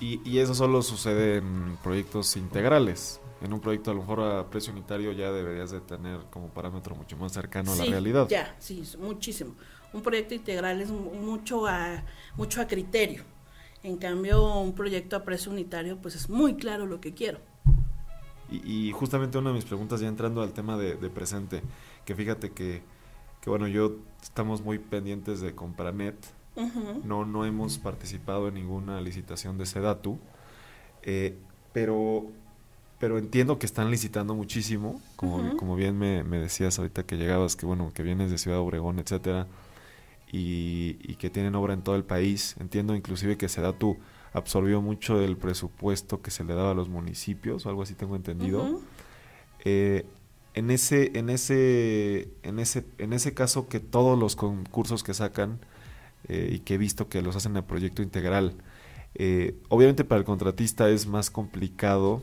Y, 0.00 0.20
y 0.28 0.38
eso 0.38 0.54
solo 0.54 0.82
sucede 0.82 1.38
en 1.38 1.76
proyectos 1.82 2.36
integrales 2.36 3.20
en 3.40 3.52
un 3.52 3.60
proyecto 3.60 3.90
a 3.90 3.94
lo 3.94 4.00
mejor 4.00 4.20
a 4.20 4.50
precio 4.50 4.72
unitario 4.72 5.12
ya 5.12 5.30
deberías 5.30 5.70
de 5.70 5.80
tener 5.80 6.20
como 6.30 6.48
parámetro 6.48 6.96
mucho 6.96 7.16
más 7.16 7.32
cercano 7.32 7.72
a 7.72 7.76
la 7.76 7.84
realidad. 7.84 8.26
Ya, 8.28 8.56
sí, 8.58 8.82
muchísimo. 8.98 9.54
Un 9.92 10.02
proyecto 10.02 10.34
integral 10.34 10.80
es 10.80 10.90
mucho 10.90 11.66
a, 11.66 12.02
mucho 12.36 12.60
a 12.60 12.66
criterio. 12.66 13.22
En 13.82 13.96
cambio, 13.96 14.60
un 14.60 14.74
proyecto 14.74 15.16
a 15.16 15.24
precio 15.24 15.52
unitario, 15.52 15.98
pues 15.98 16.16
es 16.16 16.28
muy 16.28 16.56
claro 16.56 16.86
lo 16.86 17.00
que 17.00 17.14
quiero. 17.14 17.38
Y, 18.50 18.90
justamente 18.92 19.36
una 19.36 19.50
de 19.50 19.56
mis 19.56 19.66
preguntas, 19.66 20.00
ya 20.00 20.08
entrando 20.08 20.42
al 20.42 20.52
tema 20.52 20.76
de, 20.78 20.96
presente, 21.10 21.62
que 22.06 22.14
fíjate 22.14 22.50
que, 22.50 22.82
que, 23.42 23.50
bueno, 23.50 23.68
yo 23.68 23.96
estamos 24.22 24.62
muy 24.62 24.78
pendientes 24.78 25.40
de 25.40 25.54
Compranet, 25.54 26.16
no, 27.04 27.24
no 27.24 27.44
hemos 27.44 27.78
participado 27.78 28.48
en 28.48 28.54
ninguna 28.54 29.00
licitación 29.00 29.58
de 29.58 29.66
Sedatu, 29.66 30.18
eh, 31.02 31.36
pero 31.72 32.26
pero 32.98 33.16
entiendo 33.18 33.58
que 33.58 33.66
están 33.66 33.90
licitando 33.90 34.34
muchísimo, 34.34 35.00
como, 35.14 35.56
como 35.56 35.76
bien 35.76 35.96
me, 35.96 36.22
decías 36.24 36.78
ahorita 36.78 37.04
que 37.04 37.16
llegabas, 37.16 37.54
que 37.54 37.64
bueno, 37.64 37.92
que 37.94 38.02
vienes 38.02 38.30
de 38.30 38.38
Ciudad 38.38 38.58
Obregón, 38.58 38.98
etcétera, 38.98 39.46
y, 40.32 41.14
que 41.14 41.30
tienen 41.30 41.54
obra 41.54 41.74
en 41.74 41.82
todo 41.82 41.94
el 41.94 42.04
país. 42.04 42.56
Entiendo 42.58 42.96
inclusive 42.96 43.36
que 43.36 43.48
Sedatu 43.48 43.98
absorbió 44.32 44.82
mucho 44.82 45.18
del 45.18 45.36
presupuesto 45.36 46.22
que 46.22 46.30
se 46.32 46.42
le 46.44 46.54
daba 46.54 46.72
a 46.72 46.74
los 46.74 46.88
municipios, 46.88 47.64
o 47.64 47.68
algo 47.68 47.82
así 47.82 47.94
tengo 47.94 48.16
entendido. 48.16 48.80
Eh, 49.64 50.04
en 50.54 50.72
ese, 50.72 51.12
en 51.16 51.30
ese, 51.30 52.30
en 52.42 52.58
ese, 52.58 52.84
en 52.98 53.12
ese 53.12 53.32
caso 53.32 53.68
que 53.68 53.78
todos 53.78 54.18
los 54.18 54.34
concursos 54.34 55.04
que 55.04 55.14
sacan, 55.14 55.60
eh, 56.28 56.50
y 56.52 56.58
que 56.60 56.74
he 56.74 56.78
visto 56.78 57.08
que 57.08 57.22
los 57.22 57.36
hacen 57.36 57.56
en 57.56 57.64
proyecto 57.64 58.02
integral, 58.02 58.54
eh, 59.14 59.56
obviamente 59.68 60.04
para 60.04 60.18
el 60.18 60.24
contratista 60.24 60.88
es 60.90 61.06
más 61.06 61.30
complicado 61.30 62.22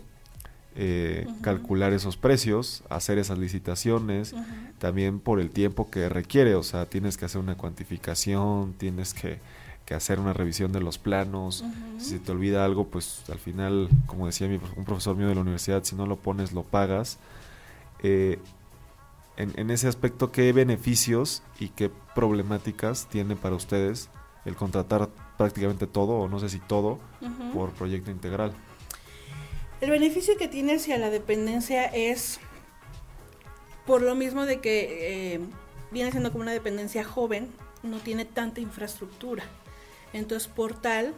eh, 0.77 1.25
calcular 1.41 1.93
esos 1.93 2.17
precios, 2.17 2.83
hacer 2.89 3.17
esas 3.17 3.37
licitaciones, 3.37 4.35
también 4.77 5.21
por 5.21 5.39
el 5.39 5.49
tiempo 5.49 5.89
que 5.89 6.09
requiere, 6.09 6.55
o 6.55 6.63
sea, 6.63 6.85
tienes 6.85 7.15
que 7.15 7.23
hacer 7.23 7.39
una 7.39 7.55
cuantificación, 7.55 8.73
tienes 8.73 9.13
que, 9.13 9.39
hacer 9.95 10.19
una 10.19 10.33
revisión 10.33 10.73
de 10.73 10.81
los 10.81 10.97
planos, 10.97 11.63
si 11.97 12.09
se 12.09 12.19
te 12.19 12.31
olvida 12.33 12.65
algo, 12.65 12.87
pues 12.87 13.21
al 13.31 13.39
final, 13.39 13.87
como 14.05 14.25
decía 14.25 14.47
un 14.75 14.83
profesor 14.83 15.15
mío 15.15 15.29
de 15.29 15.35
la 15.35 15.41
universidad, 15.41 15.83
si 15.85 15.95
no 15.95 16.05
lo 16.07 16.17
pones, 16.17 16.51
lo 16.51 16.63
pagas. 16.63 17.19
Eh, 18.03 18.39
en, 19.37 19.53
en, 19.57 19.69
ese 19.69 19.87
aspecto, 19.87 20.31
¿qué 20.31 20.51
beneficios 20.53 21.43
y 21.59 21.69
qué 21.69 21.89
problemáticas 22.13 23.07
tiene 23.07 23.35
para 23.35 23.55
ustedes 23.55 24.09
el 24.45 24.55
contratar 24.55 25.09
prácticamente 25.37 25.87
todo, 25.87 26.13
o 26.19 26.27
no 26.27 26.39
sé 26.39 26.49
si 26.49 26.59
todo, 26.59 26.99
por 27.53 27.71
proyecto 27.71 28.11
integral? 28.11 28.53
El 29.81 29.89
beneficio 29.89 30.37
que 30.37 30.47
tiene 30.47 30.75
hacia 30.75 30.97
la 30.97 31.09
dependencia 31.09 31.85
es 31.85 32.39
por 33.85 34.01
lo 34.01 34.15
mismo 34.15 34.45
de 34.45 34.61
que 34.61 35.33
eh, 35.33 35.39
viene 35.91 36.11
siendo 36.11 36.31
como 36.31 36.43
una 36.43 36.53
dependencia 36.53 37.03
joven, 37.03 37.49
no 37.83 37.97
tiene 37.97 38.25
tanta 38.25 38.61
infraestructura. 38.61 39.43
Entonces, 40.13 40.47
por 40.47 40.79
tal, 40.79 41.13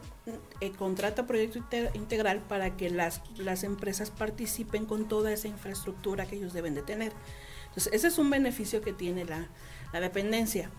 eh, 0.59 0.71
contrata 0.71 1.27
proyecto 1.27 1.59
integral 1.93 2.41
para 2.41 2.75
que 2.75 2.89
las, 2.89 3.21
las 3.37 3.63
empresas 3.63 4.09
participen 4.09 4.85
con 4.85 5.07
toda 5.07 5.31
esa 5.31 5.47
infraestructura 5.47 6.25
que 6.25 6.37
ellos 6.37 6.53
deben 6.53 6.73
de 6.73 6.81
tener. 6.81 7.13
Entonces, 7.77 7.93
ese 7.93 8.07
es 8.07 8.17
un 8.17 8.31
beneficio 8.31 8.81
que 8.81 8.91
tiene 8.91 9.23
la, 9.23 9.49
la 9.93 9.99
dependencia. 9.99 10.71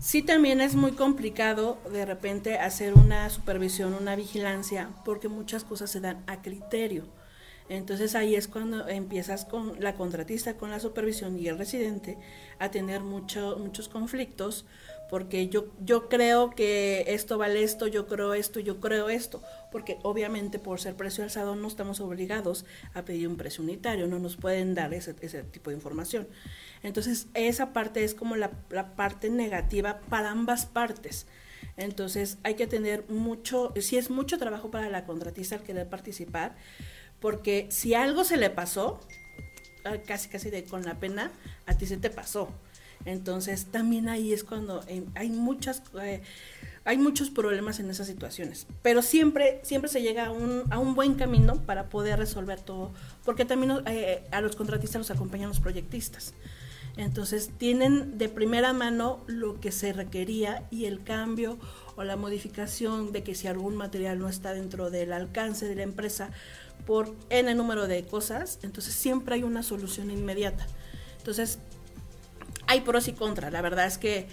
Sí 0.00 0.22
también 0.22 0.62
es 0.62 0.74
muy 0.74 0.92
complicado 0.92 1.76
de 1.92 2.06
repente 2.06 2.58
hacer 2.58 2.94
una 2.94 3.28
supervisión, 3.28 3.92
una 3.92 4.16
vigilancia, 4.16 4.88
porque 5.04 5.28
muchas 5.28 5.64
cosas 5.64 5.90
se 5.90 6.00
dan 6.00 6.24
a 6.26 6.40
criterio. 6.40 7.04
Entonces 7.68 8.14
ahí 8.14 8.36
es 8.36 8.48
cuando 8.48 8.88
empiezas 8.88 9.44
con 9.44 9.78
la 9.80 9.96
contratista, 9.96 10.56
con 10.56 10.70
la 10.70 10.80
supervisión 10.80 11.38
y 11.38 11.48
el 11.48 11.58
residente 11.58 12.16
a 12.58 12.70
tener 12.70 13.02
mucho, 13.02 13.58
muchos 13.58 13.90
conflictos 13.90 14.64
porque 15.08 15.48
yo, 15.48 15.66
yo 15.84 16.08
creo 16.08 16.50
que 16.50 17.04
esto 17.08 17.38
vale 17.38 17.62
esto, 17.62 17.86
yo 17.86 18.06
creo 18.06 18.34
esto, 18.34 18.60
yo 18.60 18.80
creo 18.80 19.08
esto, 19.08 19.42
porque 19.70 19.98
obviamente 20.02 20.58
por 20.58 20.80
ser 20.80 20.94
precio 20.94 21.24
alzado 21.24 21.56
no 21.56 21.68
estamos 21.68 22.00
obligados 22.00 22.64
a 22.94 23.04
pedir 23.04 23.28
un 23.28 23.36
precio 23.36 23.62
unitario, 23.62 24.06
no 24.06 24.18
nos 24.18 24.36
pueden 24.36 24.74
dar 24.74 24.94
ese, 24.94 25.14
ese 25.20 25.42
tipo 25.42 25.70
de 25.70 25.76
información. 25.76 26.26
Entonces 26.82 27.28
esa 27.34 27.72
parte 27.72 28.04
es 28.04 28.14
como 28.14 28.36
la, 28.36 28.50
la 28.70 28.96
parte 28.96 29.30
negativa 29.30 30.00
para 30.08 30.30
ambas 30.30 30.66
partes. 30.66 31.26
Entonces 31.76 32.38
hay 32.42 32.54
que 32.54 32.66
tener 32.66 33.04
mucho, 33.08 33.72
si 33.80 33.96
es 33.96 34.10
mucho 34.10 34.38
trabajo 34.38 34.70
para 34.70 34.88
la 34.88 35.04
contratista 35.04 35.56
al 35.56 35.62
querer 35.62 35.88
participar, 35.88 36.56
porque 37.20 37.66
si 37.70 37.94
algo 37.94 38.24
se 38.24 38.36
le 38.36 38.50
pasó, 38.50 39.00
ah, 39.84 39.96
casi 40.06 40.28
casi 40.28 40.50
de 40.50 40.64
con 40.64 40.84
la 40.84 41.00
pena, 41.00 41.32
a 41.66 41.76
ti 41.76 41.86
se 41.86 41.96
te 41.96 42.10
pasó. 42.10 42.48
Entonces 43.04 43.66
también 43.66 44.08
ahí 44.08 44.32
es 44.32 44.44
cuando 44.44 44.84
hay 45.14 45.30
muchas 45.30 45.82
eh, 46.00 46.22
hay 46.86 46.98
muchos 46.98 47.30
problemas 47.30 47.80
en 47.80 47.88
esas 47.88 48.06
situaciones, 48.06 48.66
pero 48.82 49.00
siempre 49.00 49.60
siempre 49.62 49.90
se 49.90 50.02
llega 50.02 50.26
a 50.26 50.30
un, 50.30 50.64
a 50.70 50.78
un 50.78 50.94
buen 50.94 51.14
camino 51.14 51.56
para 51.62 51.88
poder 51.88 52.18
resolver 52.18 52.60
todo, 52.60 52.92
porque 53.24 53.44
también 53.44 53.72
eh, 53.86 54.22
a 54.30 54.40
los 54.40 54.54
contratistas 54.54 54.98
los 54.98 55.10
acompañan 55.10 55.48
los 55.48 55.60
proyectistas. 55.60 56.34
Entonces 56.96 57.50
tienen 57.58 58.18
de 58.18 58.28
primera 58.28 58.72
mano 58.72 59.24
lo 59.26 59.58
que 59.60 59.72
se 59.72 59.92
requería 59.92 60.64
y 60.70 60.84
el 60.84 61.02
cambio 61.02 61.58
o 61.96 62.04
la 62.04 62.16
modificación 62.16 63.12
de 63.12 63.24
que 63.24 63.34
si 63.34 63.48
algún 63.48 63.76
material 63.76 64.18
no 64.18 64.28
está 64.28 64.52
dentro 64.52 64.90
del 64.90 65.12
alcance 65.12 65.66
de 65.66 65.74
la 65.74 65.82
empresa 65.82 66.30
por 66.86 67.12
n 67.30 67.52
número 67.54 67.88
de 67.88 68.04
cosas, 68.04 68.58
entonces 68.62 68.94
siempre 68.94 69.36
hay 69.36 69.42
una 69.42 69.62
solución 69.62 70.10
inmediata. 70.10 70.66
Entonces 71.18 71.58
hay 72.66 72.80
pros 72.80 73.08
y 73.08 73.12
contras. 73.12 73.52
La 73.52 73.62
verdad 73.62 73.86
es 73.86 73.98
que 73.98 74.26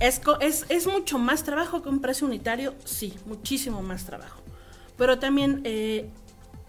es, 0.00 0.20
es, 0.40 0.66
es, 0.68 0.86
mucho 0.86 1.18
más 1.18 1.44
trabajo 1.44 1.82
que 1.82 1.88
un 1.88 2.00
precio 2.00 2.26
unitario, 2.26 2.74
sí, 2.84 3.14
muchísimo 3.26 3.82
más 3.82 4.04
trabajo. 4.04 4.40
Pero 4.96 5.18
también 5.18 5.60
eh, 5.64 6.10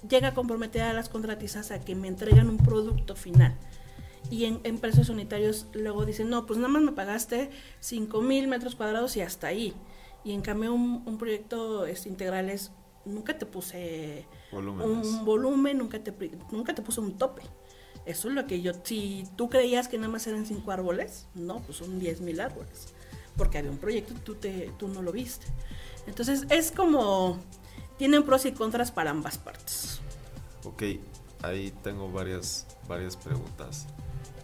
llega 0.08 0.30
a 0.30 0.34
comprometer 0.34 0.84
a 0.84 0.94
las 0.94 1.10
contratistas 1.10 1.72
a 1.72 1.80
que 1.84 1.96
me 1.96 2.08
entreguen 2.08 2.50
un 2.50 2.58
producto 2.58 3.16
final. 3.16 3.56
Y 4.30 4.46
en, 4.46 4.78
precios 4.78 5.10
unitarios 5.10 5.68
luego 5.74 6.06
dicen, 6.06 6.30
no, 6.30 6.46
pues 6.46 6.60
nada 6.60 6.70
más 6.70 6.84
me 6.84 6.92
pagaste 6.92 7.50
5 7.80 8.22
mil 8.22 8.48
metros 8.48 8.76
cuadrados 8.76 9.18
y 9.18 9.22
hasta 9.22 9.48
ahí. 9.48 9.74
Y 10.24 10.34
en 10.34 10.42
cambio 10.42 10.74
un, 10.74 11.18
proyecto 11.18 11.86
es, 11.86 12.06
integral 12.06 12.50
es, 12.50 12.72
nunca 13.06 13.38
te 13.38 13.46
puse 13.46 14.28
un 14.52 15.26
volumen, 15.26 15.78
nunca 15.80 16.04
te, 16.04 16.14
nunca 16.52 16.76
te 16.76 16.82
puse 16.82 17.00
un 17.00 17.18
tope. 17.18 17.42
Eso 18.10 18.28
es 18.28 18.34
lo 18.34 18.48
que 18.48 18.60
yo, 18.60 18.72
si 18.84 19.24
tú 19.36 19.52
creías 19.52 19.88
que 19.88 19.98
nada 19.98 20.10
más 20.10 20.26
eran 20.26 20.44
cinco 20.48 20.72
árboles, 20.72 21.28
no, 21.36 21.60
pues 21.60 21.78
son 21.78 22.00
diez 22.00 22.22
mil 22.22 22.42
árboles, 22.42 22.88
porque 23.38 23.60
había 23.60 23.70
un 23.70 23.78
proyecto 23.78 24.14
y 24.14 24.18
tú, 24.18 24.34
te, 24.34 24.74
tú 24.80 24.88
no 24.88 25.04
lo 25.04 25.12
viste. 25.12 25.46
Entonces 26.08 26.48
es 26.50 26.72
como, 26.72 27.38
tienen 28.00 28.24
pros 28.24 28.48
y 28.48 28.52
contras 28.52 28.92
para 28.92 29.12
ambas 29.12 29.38
partes. 29.38 30.02
Ok, 30.64 30.82
ahí 31.44 31.72
tengo 31.84 32.12
varias, 32.12 32.66
varias 32.88 33.16
preguntas. 33.16 33.86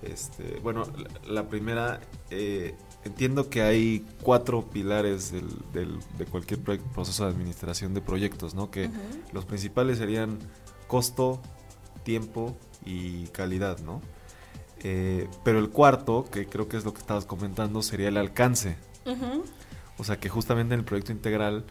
Este, 0.03 0.59
bueno, 0.59 0.83
la, 1.27 1.49
primera, 1.49 2.01
eh, 2.29 2.75
entiendo 3.03 3.49
que 3.49 3.63
hay 3.63 4.05
cuatro 4.21 4.69
pilares 4.69 5.31
del, 5.31 5.97
de 6.19 6.25
cualquier 6.27 6.59
proceso 6.61 7.25
de 7.25 7.31
administración 7.31 7.95
de 7.95 8.01
proyectos, 8.01 8.53
¿no? 8.53 8.69
Que 8.69 8.91
los 9.33 9.45
principales 9.45 9.97
serían 9.97 10.37
costo, 10.87 11.41
tiempo 12.03 12.55
y 12.85 13.27
calidad, 13.27 13.79
¿no? 13.79 14.01
Eh, 14.83 15.27
pero 15.43 15.59
el 15.59 15.69
cuarto, 15.69 16.25
que 16.31 16.45
creo 16.45 16.67
que 16.67 16.77
es 16.77 16.85
lo 16.85 16.93
que 16.93 16.99
estabas 16.99 17.25
comentando, 17.25 17.81
sería 17.81 18.09
el 18.09 18.17
alcance. 18.17 18.77
O 19.97 20.03
sea 20.03 20.19
que 20.19 20.29
justamente 20.29 20.73
en 20.73 20.81
el 20.81 20.85
proyecto 20.85 21.11
integral 21.11 21.65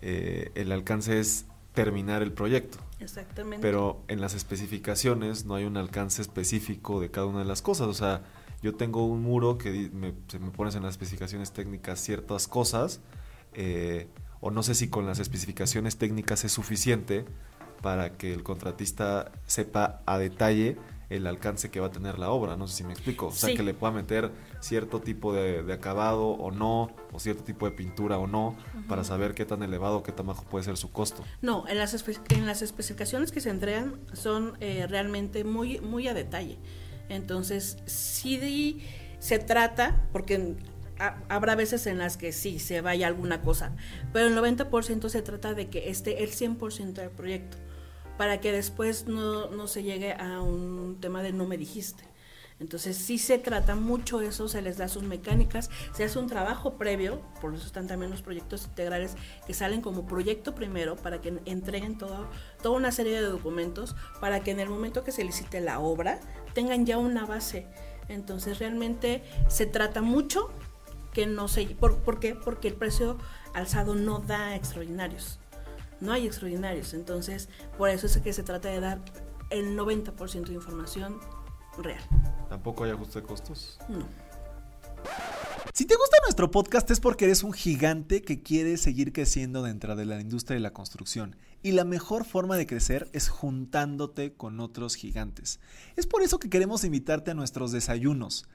eh, 0.00 0.50
el 0.54 0.72
alcance 0.72 1.20
es 1.20 1.46
terminar 1.74 2.22
el 2.22 2.32
proyecto. 2.32 2.78
Exactamente. 3.00 3.58
Pero 3.60 4.02
en 4.08 4.20
las 4.20 4.34
especificaciones 4.34 5.44
no 5.44 5.54
hay 5.54 5.64
un 5.64 5.76
alcance 5.76 6.22
específico 6.22 7.00
de 7.00 7.10
cada 7.10 7.26
una 7.26 7.40
de 7.40 7.44
las 7.44 7.62
cosas. 7.62 7.86
O 7.88 7.94
sea, 7.94 8.22
yo 8.62 8.74
tengo 8.74 9.06
un 9.06 9.22
muro 9.22 9.58
que 9.58 9.90
me, 9.92 10.14
se 10.26 10.38
me 10.38 10.50
pones 10.50 10.74
en 10.74 10.82
las 10.82 10.92
especificaciones 10.92 11.52
técnicas 11.52 12.00
ciertas 12.00 12.48
cosas, 12.48 13.00
eh, 13.54 14.08
o 14.40 14.50
no 14.50 14.62
sé 14.62 14.74
si 14.74 14.88
con 14.88 15.06
las 15.06 15.18
especificaciones 15.18 15.96
técnicas 15.96 16.44
es 16.44 16.52
suficiente 16.52 17.24
para 17.80 18.16
que 18.16 18.32
el 18.32 18.42
contratista 18.42 19.32
sepa 19.46 20.02
a 20.06 20.18
detalle 20.18 20.76
el 21.10 21.26
alcance 21.26 21.70
que 21.70 21.80
va 21.80 21.86
a 21.86 21.90
tener 21.90 22.18
la 22.18 22.30
obra, 22.30 22.56
no 22.56 22.68
sé 22.68 22.76
si 22.76 22.84
me 22.84 22.92
explico, 22.92 23.28
o 23.28 23.32
sea, 23.32 23.54
que 23.54 23.62
le 23.62 23.72
pueda 23.72 23.92
meter 23.92 24.30
cierto 24.60 25.00
tipo 25.00 25.32
de, 25.32 25.72
acabado 25.72 26.28
o 26.28 26.50
no, 26.50 26.94
o 27.12 27.18
cierto 27.18 27.44
tipo 27.44 27.64
de 27.64 27.72
pintura 27.72 28.18
o 28.18 28.26
no, 28.26 28.56
para 28.88 29.04
saber 29.04 29.34
qué 29.34 29.46
tan 29.46 29.62
elevado 29.62 30.02
qué 30.02 30.12
tan 30.12 30.26
bajo 30.26 30.44
puede 30.44 30.64
ser 30.64 30.76
su 30.76 30.92
costo. 30.92 31.24
No, 31.40 31.66
en 31.66 31.78
las, 31.78 32.04
en 32.28 32.46
las 32.46 32.62
especificaciones 32.62 33.32
que 33.32 33.40
se 33.40 33.50
entregan 33.50 33.98
son 34.12 34.56
eh, 34.60 34.86
realmente 34.86 35.44
muy, 35.44 35.80
muy 35.80 36.08
a 36.08 36.14
detalle. 36.14 36.58
Entonces, 37.08 37.78
sí 37.86 38.82
se 39.18 39.38
trata, 39.38 40.06
porque 40.12 40.56
habrá 41.28 41.54
veces 41.54 41.86
en 41.86 41.96
las 41.96 42.18
que 42.18 42.32
sí 42.32 42.58
se 42.58 42.82
vaya 42.82 43.06
alguna 43.06 43.40
cosa, 43.40 43.74
pero 44.12 44.26
el 44.26 44.36
90% 44.36 45.08
se 45.08 45.22
trata 45.22 45.54
de 45.54 45.68
que 45.68 45.88
esté 45.88 46.22
el 46.22 46.30
100% 46.32 46.92
del 46.92 47.10
proyecto 47.10 47.56
para 48.18 48.40
que 48.40 48.52
después 48.52 49.06
no, 49.06 49.66
se 49.68 49.84
llegue 49.84 50.12
a 50.12 50.42
un 50.42 50.98
tema 51.00 51.22
de 51.22 51.32
no 51.32 51.46
me 51.46 51.56
dijiste. 51.56 52.04
Entonces 52.60 52.96
sí 52.96 53.18
se 53.18 53.38
trata 53.38 53.76
mucho 53.76 54.20
eso, 54.20 54.48
se 54.48 54.60
les 54.60 54.76
da 54.78 54.88
sus 54.88 55.04
mecánicas, 55.04 55.70
se 55.92 56.02
hace 56.02 56.18
un 56.18 56.26
trabajo 56.26 56.74
previo, 56.74 57.22
por 57.40 57.54
eso 57.54 57.64
están 57.64 57.86
también 57.86 58.10
los 58.10 58.20
proyectos 58.20 58.64
integrales 58.64 59.14
que 59.46 59.54
salen 59.54 59.80
como 59.80 60.08
proyecto 60.08 60.56
primero 60.56 60.96
para 60.96 61.20
que 61.20 61.38
entreguen 61.44 61.96
todo, 61.96 62.26
toda 62.60 62.76
una 62.76 62.90
serie 62.90 63.14
de 63.20 63.28
documentos 63.28 63.94
para 64.20 64.40
que 64.40 64.50
en 64.50 64.58
el 64.58 64.68
momento 64.68 65.04
que 65.04 65.12
se 65.12 65.22
licite 65.22 65.60
la 65.60 65.78
obra 65.78 66.18
tengan 66.52 66.84
ya 66.84 66.98
una 66.98 67.24
base. 67.24 67.68
Entonces 68.08 68.58
realmente 68.58 69.22
se 69.46 69.66
trata 69.66 70.02
mucho 70.02 70.50
que 71.12 71.26
no 71.26 71.46
se... 71.46 71.66
¿Por, 71.66 71.98
¿por 71.98 72.18
qué? 72.18 72.34
Porque 72.34 72.66
el 72.66 72.74
precio 72.74 73.18
alzado 73.54 73.94
no 73.94 74.18
da 74.18 74.56
extraordinarios 74.56 75.37
no 76.00 76.12
hay 76.12 76.26
extraordinarios. 76.26 76.94
Entonces, 76.94 77.48
por 77.76 77.88
eso 77.90 78.06
es 78.06 78.16
que 78.18 78.32
se 78.32 78.42
trata 78.42 78.68
de 78.68 78.80
dar 78.80 79.00
el 79.50 79.76
90% 79.76 80.46
de 80.46 80.54
información 80.54 81.18
real. 81.78 82.02
¿Tampoco 82.48 82.84
hay 82.84 82.90
ajuste 82.90 83.20
de 83.20 83.26
costos? 83.26 83.78
No. 83.88 84.06
Si 85.72 85.84
te 85.84 85.94
gusta 85.94 86.16
nuestro 86.24 86.50
podcast 86.50 86.90
es 86.90 86.98
porque 86.98 87.26
eres 87.26 87.44
un 87.44 87.52
gigante 87.52 88.22
que 88.22 88.42
quiere 88.42 88.76
seguir 88.78 89.12
creciendo 89.12 89.62
dentro 89.62 89.94
de 89.94 90.06
la 90.06 90.20
industria 90.20 90.54
de 90.56 90.60
la 90.60 90.72
construcción. 90.72 91.36
Y 91.62 91.72
la 91.72 91.84
mejor 91.84 92.24
forma 92.24 92.56
de 92.56 92.66
crecer 92.66 93.08
es 93.12 93.28
juntándote 93.28 94.32
con 94.32 94.60
otros 94.60 94.96
gigantes. 94.96 95.60
Es 95.96 96.06
por 96.06 96.22
eso 96.22 96.38
que 96.38 96.50
queremos 96.50 96.84
invitarte 96.84 97.30
a 97.30 97.34
nuestros 97.34 97.70
desayunos. 97.70 98.46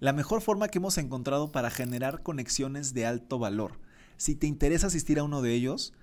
La 0.00 0.12
mejor 0.12 0.42
forma 0.42 0.68
que 0.68 0.78
hemos 0.78 0.98
encontrado 0.98 1.50
para 1.50 1.70
generar 1.70 2.22
conexiones 2.22 2.92
de 2.92 3.06
alto 3.06 3.38
valor. 3.38 3.80
Si 4.18 4.34
te 4.34 4.46
interesa 4.46 4.88
asistir 4.88 5.18
a 5.18 5.24
uno 5.24 5.40
de 5.40 5.54
ellos, 5.54 5.94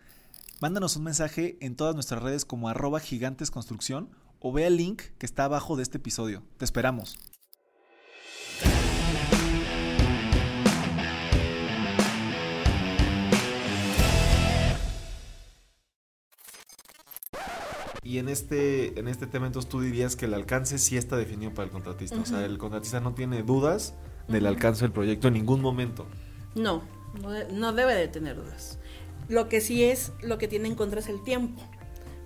Mándanos 0.63 0.95
un 0.95 1.03
mensaje 1.03 1.57
en 1.59 1.75
todas 1.75 1.93
nuestras 1.93 2.23
redes 2.23 2.45
como 2.45 2.69
arroba 2.69 3.01
gigantesconstrucción 3.01 4.11
o 4.39 4.53
ve 4.53 4.65
el 4.65 4.77
link 4.77 5.01
que 5.17 5.25
está 5.25 5.43
abajo 5.43 5.75
de 5.75 5.83
este 5.83 5.97
episodio. 5.97 6.41
Te 6.55 6.63
esperamos. 6.63 7.17
Y 18.01 18.19
en 18.19 18.29
este, 18.29 18.97
en 18.97 19.09
este 19.09 19.27
tema 19.27 19.47
entonces 19.47 19.69
tú 19.69 19.81
dirías 19.81 20.15
que 20.15 20.27
el 20.27 20.33
alcance 20.33 20.77
sí 20.77 20.95
está 20.95 21.17
definido 21.17 21.53
para 21.53 21.65
el 21.65 21.71
contratista. 21.71 22.17
O 22.21 22.25
sea, 22.25 22.45
el 22.45 22.57
contratista 22.57 23.01
no 23.01 23.13
tiene 23.13 23.43
dudas 23.43 23.95
del 24.29 24.45
alcance 24.45 24.85
del 24.85 24.93
proyecto 24.93 25.27
en 25.27 25.33
ningún 25.33 25.59
momento. 25.59 26.07
No, 26.55 26.83
no, 27.51 27.73
debe 27.73 27.95
de 27.95 28.07
tener 28.07 28.37
dudas. 28.37 28.79
Lo 29.29 29.49
que 29.49 29.61
sí 29.61 29.83
es, 29.83 30.11
lo 30.21 30.37
que 30.37 30.47
tiene 30.47 30.67
en 30.67 30.75
contra 30.75 30.99
es 30.99 31.07
el 31.07 31.23
tiempo. 31.23 31.61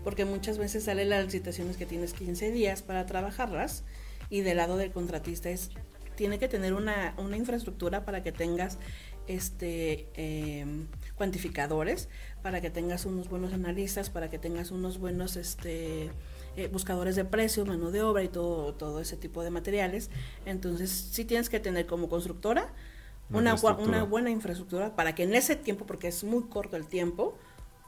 Porque 0.04 0.26
muchas 0.26 0.58
veces 0.58 0.86
salen 0.86 1.10
las 1.10 1.26
licitaciones 1.26 1.78
que 1.78 1.86
tienes 1.86 2.14
15 2.14 2.52
días 2.52 2.82
para 2.82 3.06
trabajarlas 3.06 3.84
y 4.30 4.42
del 4.42 4.58
lado 4.58 4.78
del 4.78 4.92
contratista 4.92 5.50
es, 5.50 5.72
tiene 6.16 6.40
que 6.40 6.48
tener 6.48 6.74
una, 6.74 7.14
una 7.18 7.38
infraestructura 7.38 8.06
para 8.06 8.24
que 8.24 8.32
tengas 8.32 8.78
este, 9.28 10.08
em, 10.14 10.88
cuantificadores, 11.16 12.10
para 12.42 12.62
que 12.62 12.70
tengas 12.70 13.06
unos 13.06 13.30
buenos 13.30 13.54
analistas, 13.54 14.10
para 14.10 14.30
que 14.30 14.40
tengas 14.40 14.72
unos 14.72 14.98
buenos 14.98 15.36
este, 15.36 16.10
eh, 16.56 16.68
buscadores 16.72 17.16
de 17.16 17.26
precios, 17.26 17.68
mano 17.68 17.92
de 17.92 18.02
obra 18.02 18.24
y 18.24 18.30
todo, 18.30 18.74
todo 18.74 19.02
ese 19.02 19.18
tipo 19.18 19.44
de 19.44 19.50
materiales. 19.50 20.10
Entonces, 20.46 20.90
sí 20.90 21.26
tienes 21.26 21.50
que 21.50 21.60
tener 21.60 21.86
como 21.86 22.10
constructora 22.10 22.74
una, 23.30 23.56
una 23.56 24.04
buena 24.04 24.30
infraestructura 24.30 24.96
para 24.96 25.16
que 25.16 25.24
en 25.24 25.36
ese 25.36 25.56
tiempo, 25.56 25.86
porque 25.86 26.08
es 26.08 26.24
muy 26.24 26.44
corto 26.44 26.78
el 26.78 26.88
tiempo, 26.88 27.38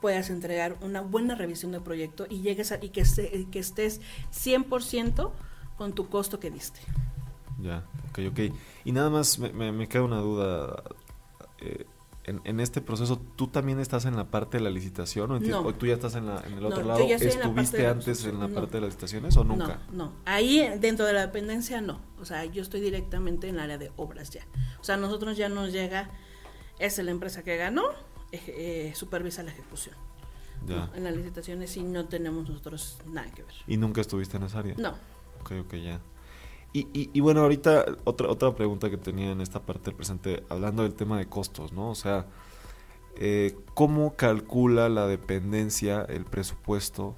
puedas 0.00 0.30
entregar 0.30 0.76
una 0.80 1.00
buena 1.02 1.34
revisión 1.34 1.72
del 1.72 1.82
proyecto 1.82 2.26
y 2.28 2.40
llegues 2.40 2.72
a, 2.72 2.82
y 2.82 2.90
que, 2.90 3.04
que 3.50 3.58
estés 3.58 4.00
100% 4.32 5.30
con 5.76 5.94
tu 5.94 6.08
costo 6.08 6.40
que 6.40 6.50
diste. 6.50 6.80
Ya, 7.60 7.84
ok, 8.10 8.18
ok. 8.30 8.40
Y 8.84 8.92
nada 8.92 9.10
más 9.10 9.38
me, 9.38 9.72
me 9.72 9.88
queda 9.88 10.02
una 10.02 10.20
duda 10.20 10.82
eh, 11.58 11.86
en, 12.44 12.60
este 12.60 12.80
proceso, 12.80 13.20
¿tú 13.36 13.48
también 13.48 13.80
estás 13.80 14.04
en 14.04 14.16
la 14.16 14.30
parte 14.30 14.58
de 14.58 14.64
la 14.64 14.70
licitación 14.70 15.30
o, 15.30 15.74
tú 15.74 15.86
ya 15.86 15.94
estás 15.94 16.14
en, 16.14 16.28
el 16.28 16.64
otro 16.64 16.84
lado? 16.84 17.00
¿Estuviste 17.00 17.86
antes 17.86 18.24
en 18.24 18.40
la 18.40 18.48
parte 18.48 18.76
de 18.76 18.80
las 18.82 18.88
licitaciones 18.90 19.36
o 19.36 19.44
nunca? 19.44 19.80
No, 19.92 20.06
no. 20.06 20.12
Ahí 20.24 20.66
dentro 20.78 21.06
de 21.06 21.12
la 21.12 21.26
dependencia 21.26 21.80
no. 21.80 22.00
O 22.20 22.24
sea, 22.24 22.44
yo 22.44 22.62
estoy 22.62 22.80
directamente 22.80 23.48
en 23.48 23.56
el 23.56 23.60
área 23.60 23.78
de 23.78 23.92
obras 23.96 24.30
ya. 24.30 24.46
O 24.80 24.84
sea, 24.84 24.96
nosotros 24.96 25.36
ya 25.36 25.48
nos 25.48 25.72
llega, 25.72 26.10
es 26.78 26.98
la 26.98 27.10
empresa 27.10 27.42
que 27.42 27.56
ganó, 27.56 27.84
eh, 28.32 28.92
supervisa 28.94 29.42
la 29.42 29.50
ejecución. 29.50 29.94
Ya. 30.66 30.90
En 30.94 31.04
las 31.04 31.16
licitaciones 31.16 31.70
sí 31.70 31.82
no 31.82 32.06
tenemos 32.06 32.48
nosotros 32.48 32.98
nada 33.06 33.30
que 33.32 33.42
ver. 33.42 33.54
¿Y 33.66 33.76
nunca 33.76 34.00
estuviste 34.00 34.36
en 34.36 34.42
esa 34.44 34.58
área? 34.58 34.74
No. 34.76 34.90
Ok, 35.40 35.52
ok, 35.64 35.74
ya. 35.76 36.00
Y, 36.72 36.86
y, 36.92 37.20
bueno, 37.20 37.40
ahorita 37.40 37.84
otra, 38.04 38.28
otra 38.28 38.54
pregunta 38.54 38.90
que 38.90 38.96
tenía 38.96 39.32
en 39.32 39.40
esta 39.40 39.60
parte 39.60 39.86
del 39.86 39.96
presente, 39.96 40.44
hablando 40.48 40.84
del 40.84 40.94
tema 40.94 41.18
de 41.18 41.26
costos, 41.26 41.72
¿no? 41.72 41.90
O 41.90 41.96
sea, 41.96 42.26
eh, 43.16 43.56
¿cómo 43.74 44.14
calcula 44.14 44.88
la 44.88 45.08
dependencia 45.08 46.02
el 46.02 46.24
presupuesto 46.24 47.16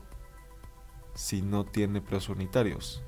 si 1.14 1.42
no 1.42 1.64
tiene 1.64 2.00
precios 2.00 2.30
unitarios? 2.30 3.02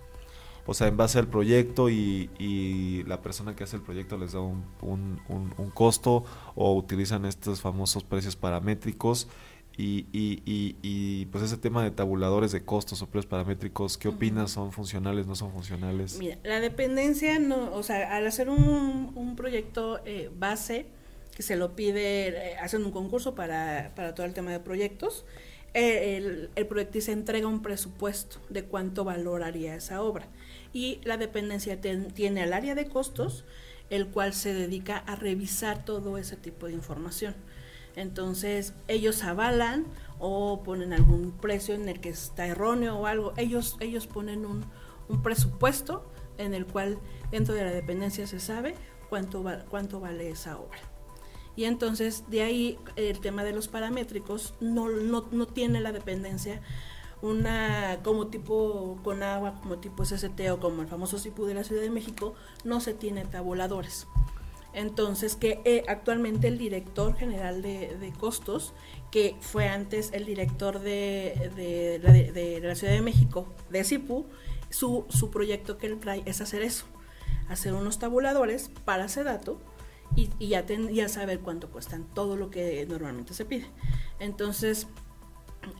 O 0.67 0.75
sea, 0.75 0.89
en 0.89 0.99
base 0.99 1.19
al 1.19 1.29
proyecto 1.29 1.89
y, 1.89 2.31
y, 2.39 3.05
la 3.05 3.23
persona 3.23 3.57
que 3.57 3.65
hace 3.65 3.77
el 3.77 3.83
proyecto 3.83 4.19
les 4.19 4.33
da 4.33 4.41
un, 4.41 4.65
un 4.83 5.71
costo 5.73 6.25
o 6.55 6.75
utilizan 6.75 7.25
estos 7.25 7.63
famosos 7.63 8.05
precios 8.05 8.37
paramétricos 8.37 9.29
y, 9.77 10.07
y, 10.13 10.77
y, 10.83 11.27
pues 11.27 11.43
ese 11.45 11.57
tema 11.57 11.83
de 11.83 11.91
tabuladores 11.91 12.53
de 12.53 12.65
costos 12.65 13.03
o 13.03 13.07
precios 13.07 13.27
paramétricos, 13.27 13.99
¿qué 13.99 14.07
opinas? 14.07 14.53
¿Son 14.53 14.71
funcionales, 14.71 15.27
no 15.27 15.35
son 15.35 15.51
funcionales? 15.51 16.17
Mira, 16.19 16.39
la 16.45 16.61
dependencia, 16.61 17.41
no, 17.41 17.75
o 17.75 17.83
sea, 17.83 18.15
al 18.17 18.27
hacer 18.27 18.49
un, 18.49 19.13
un 19.17 19.35
proyecto 19.35 20.01
eh, 20.05 20.31
base, 20.39 20.87
que 21.35 21.43
se 21.43 21.57
lo 21.57 21.75
pide, 21.75 22.29
eh, 22.29 22.57
hacen 22.59 22.85
un 22.85 22.93
concurso 22.93 23.35
para, 23.35 23.93
para, 23.97 24.15
todo 24.15 24.27
el 24.27 24.33
tema 24.33 24.53
de 24.53 24.61
proyectos, 24.61 25.25
eh, 25.75 26.17
el, 26.19 26.51
el, 26.55 26.67
proyectista 26.67 27.11
entrega 27.11 27.49
un 27.49 27.61
presupuesto 27.61 28.39
de 28.51 28.63
cuánto 28.63 29.03
valoraría 29.03 29.75
esa 29.75 30.03
obra. 30.03 30.29
Y 30.73 31.01
la 31.03 31.17
dependencia 31.17 31.81
tiene 31.81 32.43
al 32.43 32.53
área 32.53 32.77
de 32.77 32.87
costos, 32.87 33.45
el 33.91 34.07
cual 34.07 34.35
se 34.35 34.55
dedica 34.55 34.99
a 34.99 35.17
revisar 35.17 35.85
todo 35.85 36.17
ese 36.17 36.37
tipo 36.37 36.67
de 36.67 36.75
información. 36.75 37.35
Entonces 37.97 38.75
ellos 38.89 39.23
avalan 39.23 39.87
o 40.19 40.63
ponen 40.63 40.93
algún 40.93 41.33
precio 41.33 41.75
en 41.75 41.89
el 41.89 42.01
que 42.01 42.09
está 42.09 42.47
erróneo 42.47 42.97
o 42.97 43.07
algo. 43.07 43.33
Ellos, 43.37 43.77
ellos 43.81 44.07
ponen 44.07 44.47
un, 44.47 44.65
presupuesto 45.23 46.05
en 46.39 46.55
el 46.55 46.67
cual 46.67 46.99
dentro 47.31 47.55
de 47.55 47.65
la 47.65 47.71
dependencia 47.71 48.27
se 48.27 48.41
sabe 48.41 48.75
cuánto, 49.09 49.45
cuánto 49.69 50.01
vale 50.01 50.31
esa 50.31 50.59
obra. 50.59 50.79
Y 51.57 51.65
entonces 51.65 52.25
de 52.29 52.43
ahí 52.43 52.79
el 52.97 53.21
tema 53.21 53.45
de 53.45 53.53
los 53.53 53.69
paramétricos 53.69 54.55
no, 54.61 54.89
no, 54.89 55.47
tiene 55.47 55.81
la 55.81 55.93
dependencia 55.93 56.61
una 57.23 58.01
como 58.03 58.27
tipo 58.27 58.99
con 59.03 59.23
agua, 59.23 59.61
como 59.63 59.79
tipo 59.79 60.05
SST 60.05 60.41
o 60.53 60.61
como 60.61 60.83
el 60.83 60.89
famoso 60.89 61.19
CIPU 61.19 61.47
de 61.47 61.55
la 61.55 61.65
Ciudad 61.65 61.81
de 61.81 61.91
México, 61.91 62.35
no 62.65 62.81
se 62.81 62.93
tiene 62.93 63.25
tabuladores. 63.25 64.07
Entonces, 64.75 65.37
que 65.37 65.61
eh, 65.65 65.85
actualmente 65.87 66.49
el 66.49 66.59
director 66.59 67.15
general 67.15 67.63
de, 67.63 68.13
costos, 68.19 68.75
que 69.11 69.37
fue 69.41 69.69
antes 69.69 70.11
el 70.13 70.25
director 70.25 70.81
de, 70.81 72.01
la, 72.63 72.75
Ciudad 72.75 72.93
de 72.93 73.01
México, 73.01 73.47
de 73.71 73.85
CIPU, 73.85 74.27
su, 74.71 75.07
su, 75.09 75.31
proyecto 75.31 75.79
que 75.79 75.87
él 75.87 76.01
trae 76.01 76.23
es 76.27 76.41
hacer 76.41 76.63
eso, 76.63 76.87
hacer 77.49 77.73
unos 77.75 78.01
tabuladores 78.01 78.71
para 78.85 79.05
ese 79.05 79.23
dato 79.23 79.61
y, 80.17 80.31
y 80.41 80.49
ya, 80.49 80.67
ya 80.67 81.09
saber 81.09 81.39
cuánto 81.39 81.71
cuestan 81.71 82.05
todo 82.13 82.35
lo 82.35 82.51
que 82.51 82.85
normalmente 82.87 83.35
se 83.35 83.45
pide. 83.45 83.67
Entonces, 84.19 84.89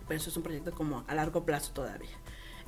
pero 0.07 0.19
eso 0.19 0.31
es 0.31 0.37
un 0.37 0.43
proyecto 0.45 0.73
como 0.73 1.05
a 1.09 1.15
largo 1.15 1.45
plazo 1.45 1.73
todavía. 1.73 2.17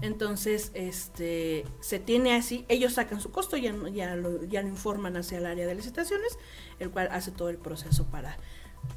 Entonces, 0.02 0.72
este, 0.74 1.64
se 1.80 1.98
tiene 1.98 2.34
así, 2.34 2.66
ellos 2.68 2.94
sacan 2.94 3.20
su 3.20 3.30
costo, 3.30 3.56
ya, 3.56 3.74
ya, 3.92 4.14
lo, 4.14 4.44
ya 4.44 4.62
lo 4.62 4.68
informan 4.68 5.16
hacia 5.16 5.38
el 5.38 5.46
área 5.46 5.66
de 5.66 5.74
licitaciones, 5.74 6.38
el 6.78 6.90
cual 6.90 7.08
hace 7.10 7.30
todo 7.30 7.48
el 7.48 7.56
proceso 7.56 8.04
para, 8.06 8.36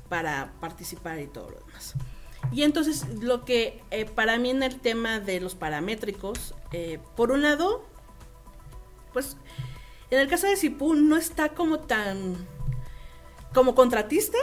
para 0.09 0.53
participar 0.59 1.19
y 1.19 1.27
todo 1.27 1.51
lo 1.51 1.59
demás. 1.59 1.95
Y 2.51 2.63
entonces, 2.63 3.07
lo 3.21 3.45
que 3.45 3.81
eh, 3.91 4.05
para 4.05 4.37
mí 4.37 4.49
en 4.49 4.63
el 4.63 4.79
tema 4.79 5.19
de 5.19 5.39
los 5.39 5.55
paramétricos, 5.55 6.53
eh, 6.71 6.99
por 7.15 7.31
un 7.31 7.43
lado, 7.43 7.85
pues, 9.13 9.37
en 10.09 10.19
el 10.19 10.27
caso 10.27 10.47
de 10.47 10.57
Cipu 10.57 10.95
no 10.95 11.15
está 11.15 11.49
como 11.49 11.79
tan, 11.79 12.35
como 13.53 13.73
contratista 13.75 14.37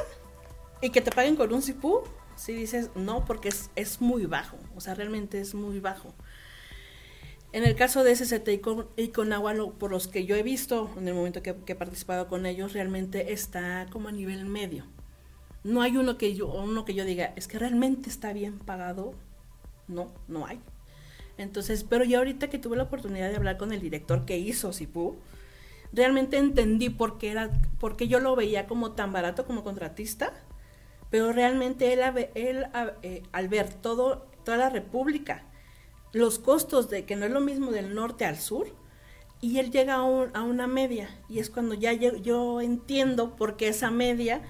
y 0.81 0.91
que 0.91 1.01
te 1.01 1.11
paguen 1.11 1.37
con 1.37 1.53
un 1.53 1.63
Cipu, 1.63 2.03
si 2.37 2.53
dices 2.53 2.91
no, 2.95 3.25
porque 3.25 3.49
es, 3.49 3.71
es 3.77 4.01
muy 4.01 4.27
bajo, 4.27 4.57
o 4.75 4.81
sea, 4.81 4.95
realmente 4.95 5.41
es 5.41 5.55
muy 5.55 5.81
bajo. 5.81 6.15
En 7.53 7.65
el 7.65 7.75
caso 7.75 8.05
de 8.05 8.15
SCT 8.15 8.49
y 8.49 8.59
con, 8.59 8.89
y 8.97 9.09
con 9.09 9.33
Agua, 9.33 9.55
por 9.79 9.91
los 9.91 10.09
que 10.09 10.27
yo 10.27 10.37
he 10.37 10.43
visto 10.43 10.91
en 10.97 11.09
el 11.09 11.15
momento 11.15 11.43
que, 11.43 11.57
he 11.67 11.75
participado 11.75 12.29
con 12.29 12.45
ellos, 12.45 12.73
realmente 12.73 13.33
está 13.33 13.87
como 13.91 14.09
a 14.09 14.13
nivel 14.13 14.45
medio. 14.45 14.85
No 15.65 15.83
hay 15.83 15.97
uno 15.97 16.19
que 16.19 16.35
yo, 16.35 16.49
uno 16.49 16.85
que 16.85 16.95
yo 16.95 17.05
diga, 17.05 17.33
es 17.37 17.49
que 17.49 17.59
realmente 17.59 18.11
está 18.11 18.33
bien 18.33 18.59
pagado. 18.59 19.15
No, 19.89 20.13
no 20.29 20.47
hay. 20.47 20.61
Entonces, 21.39 21.85
pero 21.85 22.05
ya 22.05 22.19
ahorita 22.19 22.49
que 22.49 22.59
tuve 22.59 22.77
la 22.77 22.85
oportunidad 22.85 23.29
de 23.31 23.37
hablar 23.37 23.57
con 23.57 23.73
el 23.73 23.81
director 23.81 24.25
que 24.25 24.39
hizo 24.39 24.73
Sipu, 24.73 25.17
realmente 25.93 26.39
entendí 26.39 26.91
por 26.91 27.19
qué, 27.19 27.31
era, 27.31 27.51
por 27.79 27.97
qué 27.97 28.09
yo 28.09 28.21
lo 28.21 28.37
veía 28.37 28.67
como 28.67 28.93
tan 28.93 29.13
barato 29.13 29.47
como 29.47 29.65
contratista, 29.65 30.33
pero 31.11 31.33
realmente 31.33 31.93
él, 31.93 32.01
él 32.35 32.67
eh, 33.03 33.23
al 33.33 33.49
ver 33.49 33.73
todo, 33.73 34.27
toda 34.45 34.57
la 34.57 34.71
República, 34.71 35.45
los 36.17 36.39
costos 36.39 36.89
de 36.89 37.05
que 37.05 37.15
no 37.15 37.27
es 37.27 37.31
lo 37.31 37.41
mismo 37.41 37.71
del 37.71 37.95
norte 37.95 38.25
al 38.25 38.39
sur, 38.39 38.69
y 39.43 39.59
él 39.59 39.71
llega 39.71 39.97
a, 39.97 40.03
una 40.43 40.67
media, 40.67 41.11
y 41.29 41.41
es 41.41 41.51
cuando 41.51 41.75
ya 41.75 41.93
yo, 41.93 42.63
entiendo 42.63 43.37
por 43.37 43.59
qué 43.59 43.69
esa 43.69 43.91
media, 43.91 44.41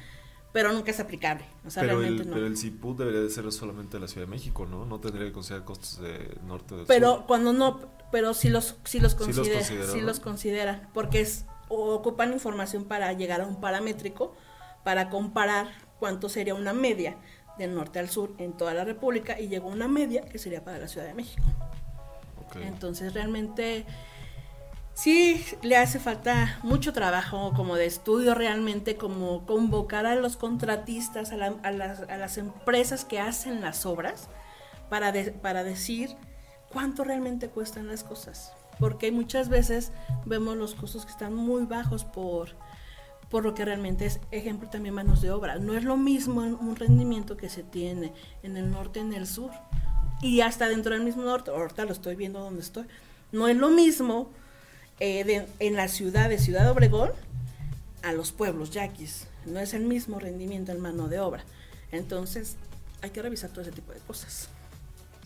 pero 0.52 0.72
nunca 0.72 0.92
es 0.92 1.00
aplicable. 1.00 1.44
pero, 1.74 2.02
el, 2.02 2.24
pero 2.24 2.46
el 2.46 2.56
CIPU 2.56 2.94
debería 2.94 3.20
de 3.20 3.30
ser 3.30 3.50
solamente 3.50 3.96
de 3.96 4.00
la 4.02 4.08
Ciudad 4.08 4.28
de 4.28 4.30
México, 4.30 4.64
¿no? 4.64 4.86
No 4.86 5.00
tendría 5.00 5.26
que 5.26 5.32
considerar 5.32 5.64
costos 5.64 6.00
de 6.00 6.38
norte 6.46 6.74
o 6.74 6.76
del 6.78 6.86
pero 6.86 7.08
sur. 7.08 7.16
Pero 7.16 7.26
cuando 7.26 7.52
no, 7.52 7.80
pero 8.12 8.32
sí 8.32 8.48
los, 8.48 8.76
sí 8.84 9.00
los 9.00 9.16
considera, 9.16 9.64
sí 9.64 10.00
los, 10.00 10.20
considera, 10.20 10.88
porque 10.94 11.20
es, 11.20 11.46
ocupan 11.68 12.32
información 12.32 12.84
para 12.84 13.12
llegar 13.12 13.40
a 13.40 13.46
un 13.46 13.60
paramétrico, 13.60 14.36
para 14.84 15.10
comparar 15.10 15.72
cuánto 15.98 16.28
sería 16.28 16.54
una 16.54 16.72
media 16.72 17.16
del 17.58 17.74
norte 17.74 17.98
al 17.98 18.08
sur 18.08 18.34
en 18.38 18.52
toda 18.52 18.74
la 18.74 18.84
República 18.84 19.40
y 19.40 19.48
llegó 19.48 19.68
una 19.68 19.88
media 19.88 20.22
que 20.22 20.38
sería 20.38 20.64
para 20.64 20.78
la 20.78 20.88
Ciudad 20.88 21.06
de 21.06 21.14
México. 21.14 21.44
Entonces 22.62 23.12
realmente 23.12 23.84
Sí, 24.96 25.44
le 25.60 25.76
hace 25.76 26.00
falta 26.00 26.58
mucho 26.62 26.94
trabajo 26.94 27.52
como 27.54 27.76
de 27.76 27.84
estudio 27.84 28.34
realmente, 28.34 28.96
como 28.96 29.44
convocar 29.44 30.06
a 30.06 30.14
los 30.14 30.38
contratistas, 30.38 31.32
a, 31.32 31.36
las, 31.36 32.38
empresas 32.38 33.04
que 33.04 33.20
hacen 33.20 33.60
las 33.60 33.84
obras, 33.84 34.30
para, 34.88 35.12
para 35.42 35.64
decir 35.64 36.16
cuánto 36.72 37.04
realmente 37.04 37.50
cuestan 37.50 37.88
las 37.88 38.04
cosas. 38.04 38.54
Porque 38.80 39.12
muchas 39.12 39.50
veces 39.50 39.92
vemos 40.24 40.56
los 40.56 40.74
costos 40.74 41.04
que 41.04 41.12
están 41.12 41.34
muy 41.34 41.66
bajos 41.66 42.06
por, 42.06 42.56
por 43.30 43.44
lo 43.44 43.54
que 43.54 43.64
realmente 43.64 44.06
es, 44.06 44.20
ejemplo, 44.30 44.68
también 44.68 44.94
manos 44.94 45.20
de 45.20 45.30
obra. 45.30 45.58
No 45.58 45.74
es 45.74 45.84
lo 45.84 45.96
mismo 45.96 46.42
un 46.42 46.76
rendimiento 46.76 47.36
que 47.36 47.48
se 47.48 47.62
tiene 47.62 48.12
en 48.42 48.56
el 48.56 48.70
norte, 48.70 49.00
en 49.00 49.12
el 49.12 49.26
sur, 49.26 49.50
y 50.22 50.40
hasta 50.40 50.68
dentro 50.68 50.94
del 50.94 51.02
mismo 51.02 51.22
norte, 51.22 51.50
ahorita 51.50 51.84
lo 51.84 51.92
estoy 51.92 52.16
viendo 52.16 52.40
donde 52.40 52.62
estoy. 52.62 52.86
No 53.32 53.48
es 53.48 53.56
lo 53.56 53.70
mismo 53.70 54.30
eh, 55.00 55.46
en 55.58 55.76
la 55.76 55.88
ciudad 55.88 56.28
de 56.28 56.38
Ciudad 56.38 56.70
Obregón 56.70 57.10
a 58.02 58.12
los 58.12 58.32
pueblos 58.32 58.70
yaquis. 58.70 59.26
No 59.44 59.60
es 59.60 59.74
el 59.74 59.84
mismo 59.84 60.18
rendimiento 60.18 60.72
en 60.72 60.80
mano 60.80 61.08
de 61.08 61.20
obra. 61.20 61.44
Entonces, 61.92 62.56
hay 63.02 63.10
que 63.10 63.22
revisar 63.22 63.50
todo 63.50 63.62
ese 63.62 63.72
tipo 63.72 63.92
de 63.92 64.00
cosas. 64.00 64.48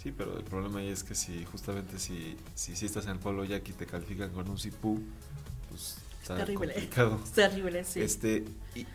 Sí, 0.02 0.12
pero 0.12 0.36
el 0.36 0.44
problema 0.44 0.80
ahí 0.80 0.88
es 0.88 1.04
que 1.04 1.14
si 1.14 1.44
justamente 1.44 1.98
si, 1.98 2.36
si, 2.54 2.72
estás 2.84 3.04
en 3.04 3.12
el 3.12 3.18
pueblo 3.18 3.44
yaqui 3.44 3.72
te 3.72 3.86
califican 3.86 4.30
con 4.30 4.48
un 4.48 4.58
CIPU, 4.58 4.98
pues 5.68 5.96
está 6.33 6.45
terrible. 6.45 6.75
complicado. 6.75 7.21
terrible, 7.35 7.85
sí. 7.85 8.01
Este, 8.01 8.45
y, 8.75 8.87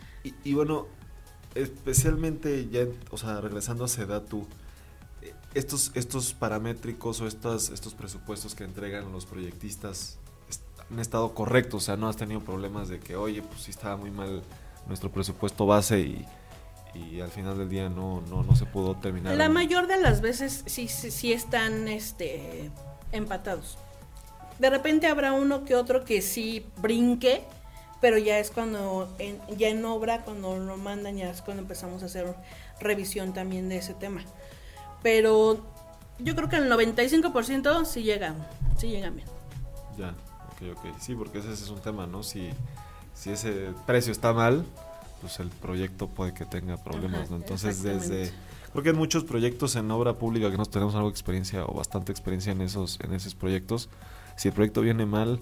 y, 0.44 0.54
bueno, 0.54 0.88
especialmente 1.54 2.68
ya, 2.70 2.86
o 3.12 3.18
sea, 3.18 3.42
regresando 3.42 3.86
a 3.86 3.88
Sedatu, 3.88 4.48
eh, 5.22 5.34
estos, 5.54 5.92
estos 5.96 6.34
paramétricos 6.34 7.22
o 7.22 7.28
estos, 7.28 7.70
estos 7.70 7.94
presupuestos 7.94 8.56
que 8.56 8.64
entregan 8.64 9.12
los 9.12 9.26
proyectistas 9.26 10.20
han 10.92 11.00
estado 11.00 11.34
correctos, 11.34 11.84
o 11.84 11.86
sea, 11.86 11.98
no 11.98 12.08
has 12.08 12.18
tenido 12.18 12.42
problemas 12.42 12.90
de 12.90 13.00
que, 13.00 13.16
oye, 13.16 13.42
pues 13.42 13.62
sí 13.62 13.72
estaba 13.72 13.98
muy 13.98 14.12
mal 14.12 14.44
nuestro 14.88 15.12
presupuesto 15.12 15.66
base 15.66 16.00
y, 16.00 16.26
al 17.22 17.30
final 17.30 17.58
del 17.58 17.68
día 17.68 17.90
no, 17.90 18.22
no, 18.30 18.44
no 18.44 18.56
se 18.56 18.66
pudo 18.66 18.96
terminar. 18.96 19.36
La 19.36 19.50
mayor 19.50 19.88
de 19.88 19.98
las 20.00 20.22
veces 20.22 20.64
sí, 20.66 20.88
sí, 20.88 21.34
están 21.34 21.90
este, 21.90 22.72
empatados. 23.12 23.78
De 24.60 24.70
repente 24.70 25.08
habrá 25.08 25.34
uno 25.34 25.66
que 25.66 25.76
otro 25.76 26.06
que 26.06 26.22
sí 26.22 26.66
brinque, 26.78 27.44
pero 28.02 28.18
ya 28.18 28.40
es 28.40 28.52
cuando, 28.52 29.14
en, 29.20 29.40
ya 29.58 29.70
en 29.70 29.84
obra, 29.86 30.22
cuando 30.22 30.58
lo 30.58 30.78
mandan, 30.78 31.18
ya 31.18 31.30
es 31.30 31.42
cuando 31.42 31.62
empezamos 31.62 32.04
a 32.04 32.06
hacer 32.06 32.36
revisión 32.80 33.34
también 33.34 33.70
de 33.70 33.78
ese 33.78 33.94
tema. 33.94 34.22
Pero 35.04 35.60
yo 36.20 36.36
creo 36.36 36.50
que 36.50 36.58
el 36.58 36.72
95% 36.72 37.86
sí 37.86 38.04
llegan, 38.04 38.36
sí 38.78 38.88
llegan 38.88 39.16
bien. 39.16 39.28
Ya 39.98 40.14
ok, 40.56 40.78
ok. 40.78 41.00
Sí, 41.00 41.16
porque 41.16 41.40
ese 41.40 41.54
es 41.54 41.70
un 41.70 41.80
tema, 41.80 42.08
¿no? 42.08 42.24
Si, 42.24 42.50
si 43.14 43.32
ese 43.32 43.72
precio 43.86 44.12
está 44.12 44.34
mal, 44.34 44.66
pues 45.22 45.40
el 45.40 45.50
proyecto 45.50 46.08
puede 46.08 46.34
que 46.34 46.46
tenga 46.46 46.78
problemas, 46.78 47.30
¿no? 47.30 47.38
Entonces, 47.38 47.84
desde... 47.84 48.32
Porque 48.74 48.90
hay 48.90 48.96
muchos 48.96 49.24
proyectos 49.24 49.78
en 49.78 49.90
obra 49.90 50.14
pública 50.18 50.52
que 50.52 50.58
nos 50.58 50.70
tenemos 50.70 50.96
algo 50.96 51.08
de 51.08 51.14
experiencia 51.14 51.64
o 51.66 51.74
bastante 51.74 52.12
experiencia 52.12 52.52
en 52.52 52.62
esos, 52.62 53.00
en 53.02 53.14
esos 53.14 53.34
proyectos. 53.34 53.90
Si 54.38 54.48
el 54.48 54.54
proyecto 54.54 54.82
viene 54.82 55.06
mal, 55.06 55.42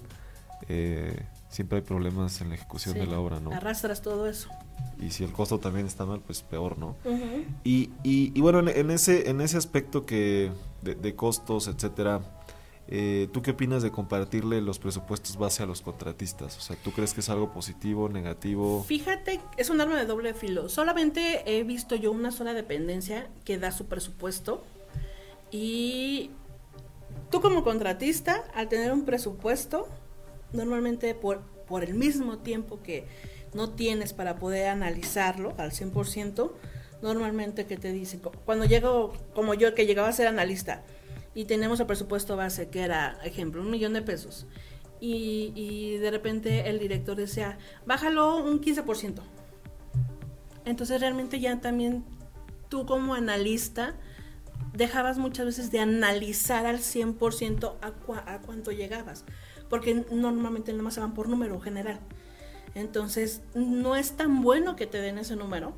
eh, 0.68 1.24
siempre 1.48 1.78
hay 1.78 1.82
problemas 1.82 2.40
en 2.40 2.50
la 2.50 2.54
ejecución 2.56 2.94
de 2.94 3.06
la 3.06 3.18
obra, 3.18 3.40
¿no? 3.40 3.52
Arrastras 3.52 4.02
todo 4.02 4.28
eso. 4.28 4.48
Y 5.00 5.10
si 5.10 5.24
el 5.24 5.32
costo 5.32 5.58
también 5.58 5.86
está 5.86 6.04
mal, 6.06 6.20
pues 6.20 6.42
peor, 6.42 6.78
¿no? 6.78 6.96
y, 7.64 7.90
y, 8.02 8.32
y, 8.34 8.40
bueno, 8.40 8.60
en, 8.68 8.90
ese, 8.90 9.28
en 9.28 9.40
ese 9.40 9.56
aspecto 9.56 10.06
que 10.06 10.50
de, 10.82 10.94
de 10.94 11.14
costos, 11.14 11.68
etcétera, 11.68 12.20
eh, 12.86 13.28
¿Tú 13.32 13.40
qué 13.40 13.52
opinas 13.52 13.82
de 13.82 13.90
compartirle 13.90 14.60
los 14.60 14.78
presupuestos 14.78 15.36
base 15.36 15.62
a 15.62 15.66
los 15.66 15.80
contratistas? 15.80 16.58
O 16.58 16.60
sea, 16.60 16.76
¿tú 16.76 16.92
crees 16.92 17.14
que 17.14 17.20
es 17.20 17.30
algo 17.30 17.50
positivo, 17.52 18.08
negativo? 18.08 18.84
Fíjate, 18.84 19.40
es 19.56 19.70
un 19.70 19.80
arma 19.80 19.96
de 19.96 20.04
doble 20.04 20.34
filo. 20.34 20.68
Solamente 20.68 21.42
he 21.46 21.64
visto 21.64 21.96
yo 21.96 22.12
una 22.12 22.30
sola 22.30 22.52
dependencia 22.52 23.28
que 23.44 23.58
da 23.58 23.72
su 23.72 23.86
presupuesto 23.86 24.64
y 25.50 26.30
tú 27.30 27.40
como 27.40 27.64
contratista, 27.64 28.44
al 28.54 28.68
tener 28.68 28.92
un 28.92 29.04
presupuesto, 29.04 29.88
normalmente 30.52 31.14
por, 31.14 31.40
por 31.66 31.82
el 31.82 31.94
mismo 31.94 32.38
tiempo 32.38 32.82
que 32.82 33.06
no 33.54 33.70
tienes 33.70 34.12
para 34.12 34.36
poder 34.36 34.68
analizarlo 34.68 35.54
al 35.58 35.70
100%, 35.70 36.52
normalmente 37.02 37.66
que 37.66 37.76
te 37.76 37.92
dicen, 37.92 38.20
cuando 38.44 38.64
llego, 38.64 39.12
como 39.34 39.54
yo 39.54 39.74
que 39.74 39.86
llegaba 39.86 40.08
a 40.08 40.12
ser 40.12 40.26
analista, 40.26 40.82
y 41.34 41.46
tenemos 41.46 41.80
el 41.80 41.86
presupuesto 41.86 42.36
base 42.36 42.68
que 42.68 42.82
era, 42.82 43.18
ejemplo, 43.24 43.60
un 43.60 43.70
millón 43.70 43.92
de 43.92 44.02
pesos. 44.02 44.46
Y, 45.00 45.52
y 45.54 45.98
de 45.98 46.10
repente 46.10 46.68
el 46.70 46.78
director 46.78 47.16
decía, 47.16 47.58
bájalo 47.84 48.36
un 48.36 48.60
15%. 48.60 49.20
Entonces 50.64 51.00
realmente 51.00 51.40
ya 51.40 51.60
también 51.60 52.04
tú 52.68 52.86
como 52.86 53.14
analista 53.14 53.96
dejabas 54.74 55.18
muchas 55.18 55.46
veces 55.46 55.70
de 55.70 55.80
analizar 55.80 56.66
al 56.66 56.78
100% 56.78 57.74
a, 57.80 58.32
a 58.34 58.40
cuánto 58.40 58.72
llegabas, 58.72 59.24
porque 59.70 60.04
normalmente 60.10 60.72
nada 60.72 60.84
más 60.84 60.94
se 60.94 61.00
van 61.00 61.14
por 61.14 61.28
número 61.28 61.60
general. 61.60 62.00
Entonces 62.74 63.42
no 63.54 63.96
es 63.96 64.12
tan 64.12 64.42
bueno 64.42 64.76
que 64.76 64.86
te 64.86 65.00
den 65.00 65.18
ese 65.18 65.36
número, 65.36 65.74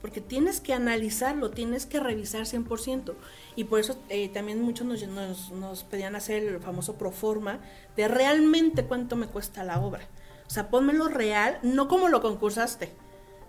porque 0.00 0.20
tienes 0.20 0.60
que 0.60 0.72
analizarlo, 0.72 1.50
tienes 1.50 1.86
que 1.86 2.00
revisar 2.00 2.42
100%. 2.42 3.14
Y 3.54 3.64
por 3.64 3.80
eso 3.80 3.98
eh, 4.08 4.28
también 4.28 4.62
muchos 4.62 4.86
nos, 4.86 5.84
pedían 5.84 6.16
hacer 6.16 6.42
el 6.42 6.60
famoso 6.60 6.96
proforma 6.96 7.60
de 7.96 8.08
realmente 8.08 8.84
cuánto 8.84 9.16
me 9.16 9.26
cuesta 9.26 9.62
la 9.62 9.80
obra. 9.80 10.08
O 10.46 10.50
sea, 10.50 10.70
pónmelo 10.70 11.08
real, 11.08 11.58
no 11.62 11.86
como 11.86 12.08
lo 12.08 12.22
concursaste, 12.22 12.92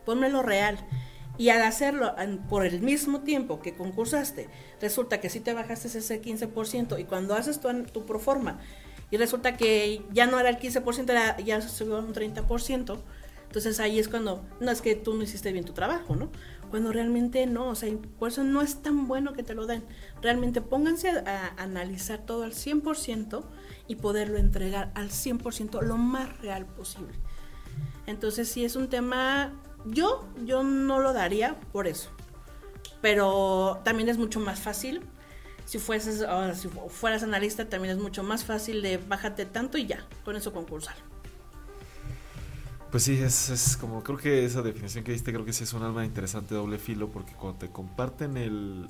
pónmelo 0.06 0.44
real. 0.44 0.78
Y 1.42 1.50
al 1.50 1.64
hacerlo 1.64 2.14
por 2.50 2.68
el 2.68 2.82
mismo 2.82 3.22
tiempo 3.22 3.62
que 3.62 3.74
concursaste, 3.74 4.48
resulta 4.80 5.20
que 5.20 5.28
sí 5.28 5.40
te 5.40 5.56
bajaste 5.56 5.88
ese 5.88 6.22
15% 6.22 7.00
y 7.00 7.06
cuando 7.06 7.34
haces 7.34 7.60
tu, 7.60 7.68
tu 7.86 8.06
proforma 8.06 8.60
y 9.10 9.18
resulta 9.18 9.58
que 9.58 10.06
ya 10.12 10.28
no 10.28 10.40
era 10.40 10.50
el 10.50 10.60
15%, 10.60 11.10
era, 11.10 11.40
ya 11.40 11.60
subió 11.60 11.98
un 11.98 12.14
30%, 12.14 13.00
entonces 13.48 13.80
ahí 13.80 13.98
es 13.98 14.08
cuando, 14.08 14.46
no 14.60 14.70
es 14.70 14.84
que 14.84 14.96
tú 14.96 15.16
no 15.16 15.24
hiciste 15.24 15.52
bien 15.52 15.66
tu 15.66 15.74
trabajo, 15.74 16.16
¿no? 16.16 16.30
Cuando 16.70 16.92
realmente 16.92 17.48
no, 17.48 17.70
o 17.70 17.76
sea, 17.76 17.92
por 18.20 18.30
eso 18.30 18.44
no 18.44 18.62
es 18.62 18.84
tan 18.84 19.08
bueno 19.08 19.34
que 19.34 19.42
te 19.42 19.56
lo 19.56 19.66
den. 19.66 19.84
Realmente 20.22 20.62
pónganse 20.62 21.10
a, 21.10 21.56
analizar 21.58 22.20
todo 22.20 22.44
al 22.44 22.54
100% 22.54 23.44
y 23.88 23.96
poderlo 23.96 24.38
entregar 24.38 24.92
al 24.94 25.10
100% 25.10 25.82
lo 25.82 25.98
más 25.98 26.40
real 26.40 26.68
posible. 26.68 27.16
Entonces 28.06 28.48
si 28.48 28.64
es 28.64 28.76
un 28.76 28.90
tema, 28.90 29.60
yo, 29.86 30.28
yo 30.46 30.64
no 30.64 31.00
lo 31.00 31.14
daría 31.14 31.60
por 31.72 31.88
eso. 31.88 32.10
Pero 33.02 33.82
también 33.84 34.10
es 34.10 34.18
mucho 34.18 34.40
más 34.40 34.60
fácil 34.60 35.02
si 35.66 35.80
fueses 35.80 36.26
si 36.56 36.68
fueras 36.90 37.24
analista 37.24 37.70
también 37.70 37.96
es 37.96 38.02
mucho 38.02 38.24
más 38.24 38.44
fácil 38.44 38.82
de 38.82 38.98
bájate 38.98 39.46
tanto 39.46 39.78
y 39.78 39.86
ya, 39.86 40.06
con 40.26 40.36
eso 40.36 40.52
concursar. 40.52 40.96
Pues 42.92 43.04
sí, 43.04 43.18
es, 43.18 43.78
como, 43.80 44.04
creo 44.04 44.18
que 44.18 44.44
esa 44.44 44.62
definición 44.62 45.06
que 45.06 45.14
diste, 45.14 45.32
creo 45.32 45.46
que 45.46 45.54
sí 45.54 45.64
es 45.64 45.72
un 45.72 45.84
alma 45.84 46.04
interesante 46.04 46.56
doble 46.56 46.78
filo, 46.78 47.08
porque 47.08 47.32
cuando 47.32 47.58
te 47.58 47.70
comparten 47.70 48.36
el, 48.36 48.90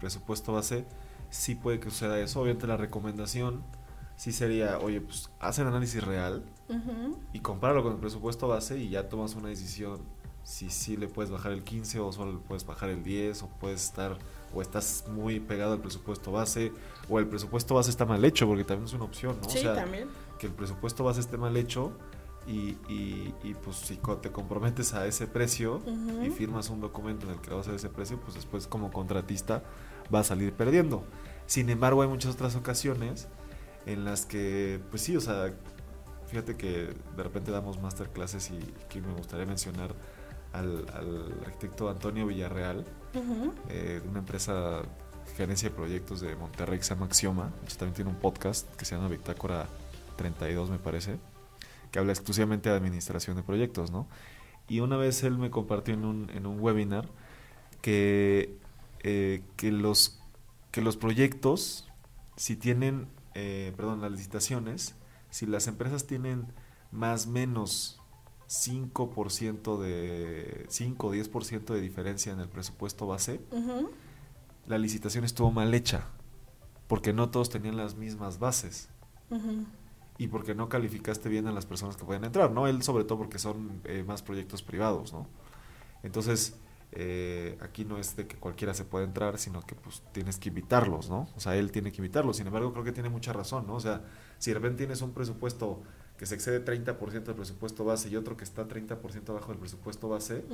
presupuesto 0.00 0.52
base, 0.52 0.84
sí 1.30 1.54
puede 1.54 1.78
que 1.78 1.90
suceda 1.90 2.18
eso. 2.18 2.40
Obviamente 2.40 2.66
la 2.66 2.76
recomendación 2.76 3.62
sí 4.16 4.32
sería, 4.32 4.78
oye, 4.78 5.00
pues 5.00 5.30
haz 5.38 5.60
el 5.60 5.68
análisis 5.68 6.02
real 6.02 6.42
y 7.32 7.40
compáralo 7.40 7.82
con 7.82 7.92
el 7.92 7.98
presupuesto 7.98 8.48
base 8.48 8.78
y 8.78 8.90
ya 8.90 9.08
tomas 9.08 9.34
una 9.34 9.48
decisión 9.48 10.00
si 10.42 10.70
sí 10.70 10.96
le 10.96 11.08
puedes 11.08 11.30
bajar 11.30 11.52
el 11.52 11.64
15 11.64 11.98
o 11.98 12.12
solo 12.12 12.32
le 12.32 12.38
puedes 12.38 12.64
bajar 12.64 12.88
el 12.88 13.02
10 13.02 13.42
o 13.42 13.48
puedes 13.60 13.82
estar 13.82 14.16
o 14.54 14.62
estás 14.62 15.04
muy 15.08 15.40
pegado 15.40 15.72
al 15.72 15.80
presupuesto 15.80 16.30
base 16.30 16.72
o 17.08 17.18
el 17.18 17.26
presupuesto 17.26 17.74
base 17.74 17.90
está 17.90 18.04
mal 18.04 18.24
hecho 18.24 18.46
porque 18.46 18.62
también 18.62 18.86
es 18.86 18.94
una 18.94 19.04
opción, 19.04 19.36
¿no? 19.42 19.50
Sí, 19.50 19.64
también. 19.64 20.08
Que 20.38 20.46
el 20.46 20.52
presupuesto 20.52 21.02
base 21.02 21.20
esté 21.20 21.36
mal 21.36 21.56
hecho 21.56 21.92
y, 22.46 22.76
y, 22.88 23.54
pues 23.64 23.76
si 23.76 23.98
te 24.22 24.30
comprometes 24.30 24.94
a 24.94 25.04
ese 25.06 25.26
precio 25.26 25.82
y 26.22 26.30
firmas 26.30 26.70
un 26.70 26.80
documento 26.80 27.26
en 27.26 27.32
el 27.32 27.40
que 27.40 27.52
vas 27.52 27.66
a 27.66 27.74
ese 27.74 27.88
precio, 27.88 28.20
pues 28.20 28.34
después 28.34 28.68
como 28.68 28.92
contratista 28.92 29.64
va 30.14 30.20
a 30.20 30.24
salir 30.24 30.52
perdiendo. 30.52 31.04
Sin 31.46 31.70
embargo, 31.70 32.02
hay 32.02 32.08
muchas 32.08 32.34
otras 32.34 32.54
ocasiones 32.54 33.26
en 33.84 34.04
las 34.04 34.26
que, 34.26 34.80
pues 34.90 35.02
sí, 35.02 35.16
o 35.16 35.20
sea, 35.20 35.54
fíjate 36.28 36.56
que 36.56 36.94
de 37.16 37.22
repente 37.22 37.50
damos 37.50 37.80
masterclasses 37.80 38.50
y 38.50 38.58
que 38.88 39.00
me 39.00 39.12
gustaría 39.14 39.46
mencionar 39.46 39.94
al, 40.52 40.86
arquitecto 41.44 41.88
Antonio 41.88 42.26
Villarreal, 42.26 42.84
eh, 43.68 44.00
de 44.02 44.08
una 44.08 44.20
empresa 44.20 44.82
gerencia 45.36 45.68
de 45.68 45.74
proyectos 45.74 46.20
de 46.20 46.34
Monterrey 46.36 46.78
que 46.78 46.84
se 46.84 46.94
llama 46.94 47.06
Axioma, 47.06 47.52
también 47.78 47.94
tiene 47.94 48.10
un 48.10 48.16
podcast 48.16 48.74
que 48.76 48.84
se 48.84 48.94
llama 48.94 49.08
Bitácora 49.08 49.66
32 50.16 50.70
me 50.70 50.78
parece 50.78 51.18
que 51.90 51.98
habla 51.98 52.12
exclusivamente 52.12 52.68
de 52.68 52.76
administración 52.76 53.36
de 53.36 53.42
proyectos, 53.42 53.90
¿no? 53.90 54.06
Y 54.68 54.80
una 54.80 54.96
vez 54.96 55.22
él 55.22 55.38
me 55.38 55.50
compartió 55.50 55.94
en 55.94 56.04
un, 56.04 56.30
en 56.30 56.46
un 56.46 56.58
webinar 56.60 57.08
que, 57.80 58.56
eh, 59.04 59.42
que, 59.56 59.70
los, 59.70 60.18
que 60.72 60.80
los 60.80 60.96
proyectos, 60.96 61.88
si 62.36 62.56
tienen, 62.56 63.06
eh, 63.34 63.72
perdón, 63.76 64.00
las 64.00 64.10
licitaciones, 64.10 64.96
si 65.36 65.44
las 65.44 65.66
empresas 65.66 66.06
tienen 66.06 66.46
más 66.90 67.26
o 67.26 67.30
menos 67.30 68.00
5% 68.48 69.78
de 69.78 70.64
5 70.66 71.06
o 71.06 71.14
10% 71.14 71.74
de 71.74 71.80
diferencia 71.82 72.32
en 72.32 72.40
el 72.40 72.48
presupuesto 72.48 73.06
base, 73.06 73.42
la 74.66 74.78
licitación 74.78 75.24
estuvo 75.24 75.52
mal 75.52 75.74
hecha, 75.74 76.06
porque 76.88 77.12
no 77.12 77.28
todos 77.28 77.50
tenían 77.50 77.76
las 77.76 77.96
mismas 77.96 78.38
bases 78.38 78.88
y 80.16 80.28
porque 80.28 80.54
no 80.54 80.70
calificaste 80.70 81.28
bien 81.28 81.46
a 81.48 81.52
las 81.52 81.66
personas 81.66 81.98
que 81.98 82.06
pueden 82.06 82.24
entrar, 82.24 82.50
¿no? 82.50 82.66
Él 82.66 82.82
sobre 82.82 83.04
todo 83.04 83.18
porque 83.18 83.38
son 83.38 83.82
eh, 83.84 84.04
más 84.06 84.22
proyectos 84.22 84.62
privados, 84.62 85.12
¿no? 85.12 85.26
Entonces, 86.02 86.56
eh, 86.92 87.58
aquí 87.60 87.84
no 87.84 87.98
es 87.98 88.16
de 88.16 88.26
que 88.26 88.36
cualquiera 88.36 88.74
se 88.74 88.84
pueda 88.84 89.04
entrar, 89.04 89.38
sino 89.38 89.60
que 89.62 89.74
pues 89.74 90.02
tienes 90.12 90.38
que 90.38 90.48
invitarlos, 90.48 91.10
¿no? 91.10 91.28
O 91.36 91.40
sea, 91.40 91.56
él 91.56 91.72
tiene 91.72 91.92
que 91.92 91.98
invitarlos. 91.98 92.36
Sin 92.36 92.46
embargo, 92.46 92.72
creo 92.72 92.84
que 92.84 92.92
tiene 92.92 93.08
mucha 93.08 93.32
razón, 93.32 93.66
¿no? 93.66 93.74
O 93.74 93.80
sea, 93.80 94.02
si 94.38 94.50
de 94.50 94.54
repente 94.54 94.78
tienes 94.78 95.02
un 95.02 95.12
presupuesto 95.12 95.82
que 96.16 96.26
se 96.26 96.34
excede 96.34 96.64
30% 96.64 97.24
del 97.24 97.34
presupuesto 97.34 97.84
base 97.84 98.08
y 98.08 98.16
otro 98.16 98.36
que 98.36 98.44
está 98.44 98.66
30% 98.66 99.28
abajo 99.28 99.48
del 99.48 99.58
presupuesto 99.58 100.08
base, 100.08 100.44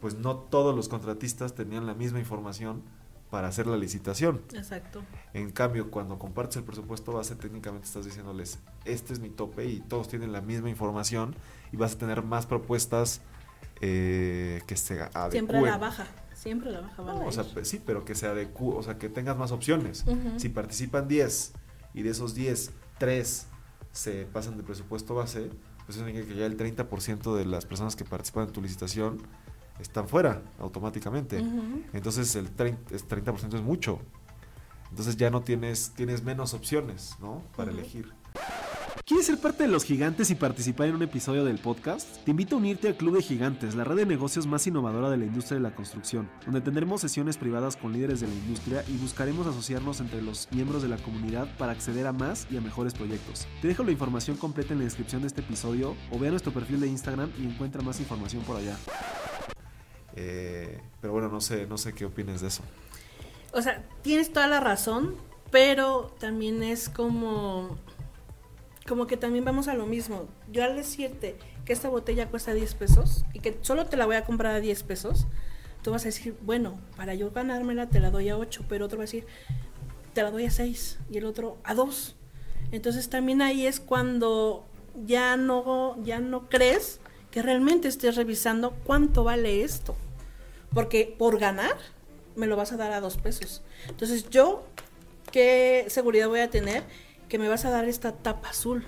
pues 0.00 0.14
no 0.14 0.36
todos 0.36 0.74
los 0.74 0.88
contratistas 0.88 1.54
tenían 1.54 1.86
la 1.86 1.94
misma 1.94 2.20
información 2.20 2.82
para 3.30 3.48
hacer 3.48 3.66
la 3.66 3.76
licitación. 3.76 4.42
Exacto. 4.52 5.02
En 5.34 5.50
cambio, 5.50 5.90
cuando 5.90 6.18
compartes 6.18 6.56
el 6.56 6.64
presupuesto 6.64 7.12
base, 7.12 7.36
técnicamente 7.36 7.86
estás 7.86 8.04
diciéndoles, 8.04 8.58
este 8.84 9.12
es 9.12 9.20
mi 9.20 9.30
tope 9.30 9.66
y 9.66 9.80
todos 9.80 10.08
tienen 10.08 10.32
la 10.32 10.40
misma 10.40 10.68
información 10.68 11.34
y 11.72 11.76
vas 11.76 11.94
a 11.94 11.98
tener 11.98 12.22
más 12.22 12.46
propuestas 12.46 13.20
eh, 13.80 14.62
que 14.66 14.76
se 14.76 15.00
adecúen. 15.00 15.30
Siempre 15.30 15.58
a 15.58 15.62
la 15.62 15.78
baja. 15.78 16.06
Siempre 16.34 16.68
a 16.70 16.72
la 16.72 16.80
baja 16.80 17.02
van 17.02 17.16
No, 17.16 17.22
a 17.22 17.26
o 17.26 17.32
sea, 17.32 17.44
pues 17.44 17.68
sí, 17.68 17.82
pero 17.84 18.04
que 18.04 18.14
se 18.14 18.26
adecúe, 18.26 18.74
o 18.76 18.82
sea, 18.82 18.98
que 18.98 19.08
tengas 19.08 19.36
más 19.36 19.52
opciones. 19.52 20.04
Si 20.36 20.48
participan 20.48 21.08
10 21.08 21.52
y 21.94 22.02
de 22.02 22.10
esos 22.10 22.34
10, 22.34 22.70
3 22.98 23.46
se 23.92 24.24
pasan 24.26 24.56
de 24.56 24.62
presupuesto 24.62 25.14
base, 25.14 25.50
pues 25.86 25.96
eso 25.96 26.06
significa 26.06 26.32
que 26.32 26.38
ya 26.38 26.46
el 26.46 26.56
30% 26.56 27.34
de 27.34 27.44
las 27.44 27.66
personas 27.66 27.96
que 27.96 28.04
participan 28.04 28.46
en 28.46 28.52
tu 28.52 28.62
licitación 28.62 29.18
están 29.80 30.06
fuera 30.08 30.42
automáticamente. 30.58 31.40
Ujú. 31.40 31.82
Entonces 31.92 32.36
el 32.36 32.54
30%, 32.54 32.76
es 32.92 33.08
30% 33.08 33.54
es 33.54 33.62
mucho. 33.62 34.00
Entonces 34.90 35.16
ya 35.16 35.30
no 35.30 35.42
tienes, 35.42 35.92
tienes 35.94 36.22
menos 36.22 36.52
opciones, 36.54 37.16
¿no? 37.20 37.42
Para 37.56 37.70
elegir. 37.70 38.12
¿Quieres 39.04 39.26
ser 39.26 39.38
parte 39.38 39.64
de 39.64 39.68
los 39.68 39.84
gigantes 39.84 40.30
y 40.30 40.34
participar 40.34 40.88
en 40.88 40.94
un 40.94 41.02
episodio 41.02 41.44
del 41.44 41.58
podcast? 41.58 42.22
Te 42.24 42.30
invito 42.30 42.54
a 42.54 42.58
unirte 42.58 42.88
al 42.88 42.96
Club 42.96 43.16
de 43.16 43.22
Gigantes, 43.22 43.74
la 43.74 43.82
red 43.82 43.96
de 43.96 44.06
negocios 44.06 44.46
más 44.46 44.66
innovadora 44.66 45.10
de 45.10 45.16
la 45.16 45.24
industria 45.24 45.56
de 45.56 45.62
la 45.62 45.74
construcción, 45.74 46.30
donde 46.44 46.60
tendremos 46.60 47.00
sesiones 47.00 47.36
privadas 47.36 47.76
con 47.76 47.92
líderes 47.92 48.20
de 48.20 48.28
la 48.28 48.34
industria 48.34 48.84
y 48.86 48.96
buscaremos 48.98 49.46
asociarnos 49.46 50.00
entre 50.00 50.22
los 50.22 50.48
miembros 50.52 50.82
de 50.82 50.88
la 50.88 50.98
comunidad 50.98 51.48
para 51.56 51.72
acceder 51.72 52.06
a 52.06 52.12
más 52.12 52.46
y 52.50 52.56
a 52.56 52.60
mejores 52.60 52.94
proyectos. 52.94 53.48
Te 53.60 53.68
dejo 53.68 53.82
la 53.82 53.90
información 53.90 54.36
completa 54.36 54.74
en 54.74 54.78
la 54.78 54.84
descripción 54.84 55.22
de 55.22 55.28
este 55.28 55.40
episodio 55.40 55.96
o 56.12 56.18
ve 56.18 56.28
a 56.28 56.30
nuestro 56.30 56.52
perfil 56.52 56.80
de 56.80 56.86
Instagram 56.86 57.32
y 57.38 57.46
encuentra 57.46 57.82
más 57.82 57.98
información 57.98 58.42
por 58.44 58.58
allá. 58.58 58.76
Eh, 60.14 60.80
pero 61.00 61.12
bueno, 61.12 61.28
no 61.28 61.40
sé, 61.40 61.66
no 61.66 61.78
sé 61.78 61.94
qué 61.94 62.04
opines 62.04 62.42
de 62.42 62.48
eso. 62.48 62.62
O 63.52 63.62
sea, 63.62 63.82
tienes 64.02 64.32
toda 64.32 64.46
la 64.46 64.60
razón, 64.60 65.16
pero 65.50 66.14
también 66.20 66.62
es 66.62 66.88
como 66.88 67.76
como 68.86 69.06
que 69.06 69.16
también 69.16 69.44
vamos 69.44 69.68
a 69.68 69.74
lo 69.74 69.86
mismo. 69.86 70.26
Yo 70.50 70.64
al 70.64 70.76
decirte 70.76 71.36
que 71.64 71.72
esta 71.72 71.88
botella 71.88 72.28
cuesta 72.28 72.54
10 72.54 72.74
pesos 72.74 73.24
y 73.32 73.40
que 73.40 73.58
solo 73.62 73.86
te 73.86 73.96
la 73.96 74.06
voy 74.06 74.16
a 74.16 74.24
comprar 74.24 74.54
a 74.54 74.60
10 74.60 74.82
pesos, 74.84 75.26
tú 75.82 75.90
vas 75.90 76.02
a 76.02 76.06
decir, 76.06 76.36
bueno, 76.42 76.78
para 76.96 77.14
yo 77.14 77.30
ganármela 77.30 77.88
te 77.88 78.00
la 78.00 78.10
doy 78.10 78.28
a 78.28 78.36
8, 78.36 78.64
pero 78.68 78.86
otro 78.86 78.98
va 78.98 79.04
a 79.04 79.06
decir, 79.06 79.26
te 80.12 80.22
la 80.22 80.30
doy 80.30 80.46
a 80.46 80.50
6 80.50 80.98
y 81.10 81.18
el 81.18 81.24
otro 81.24 81.58
a 81.64 81.74
2. 81.74 82.16
Entonces 82.72 83.08
también 83.08 83.42
ahí 83.42 83.66
es 83.66 83.80
cuando 83.80 84.66
ya 85.06 85.36
no 85.36 85.96
ya 86.02 86.18
no 86.18 86.48
crees 86.48 87.00
que 87.30 87.42
realmente 87.42 87.88
estés 87.88 88.16
revisando 88.16 88.72
cuánto 88.84 89.24
vale 89.24 89.62
esto. 89.62 89.96
Porque 90.74 91.14
por 91.18 91.38
ganar 91.38 91.76
me 92.36 92.46
lo 92.46 92.56
vas 92.56 92.72
a 92.72 92.76
dar 92.76 92.92
a 92.92 93.00
dos 93.00 93.16
pesos. 93.16 93.62
Entonces 93.88 94.28
yo, 94.30 94.64
¿qué 95.32 95.86
seguridad 95.88 96.28
voy 96.28 96.40
a 96.40 96.50
tener? 96.50 96.84
Que 97.30 97.38
me 97.38 97.48
vas 97.48 97.64
a 97.64 97.70
dar 97.70 97.88
esta 97.88 98.12
tapa 98.12 98.50
azul. 98.50 98.84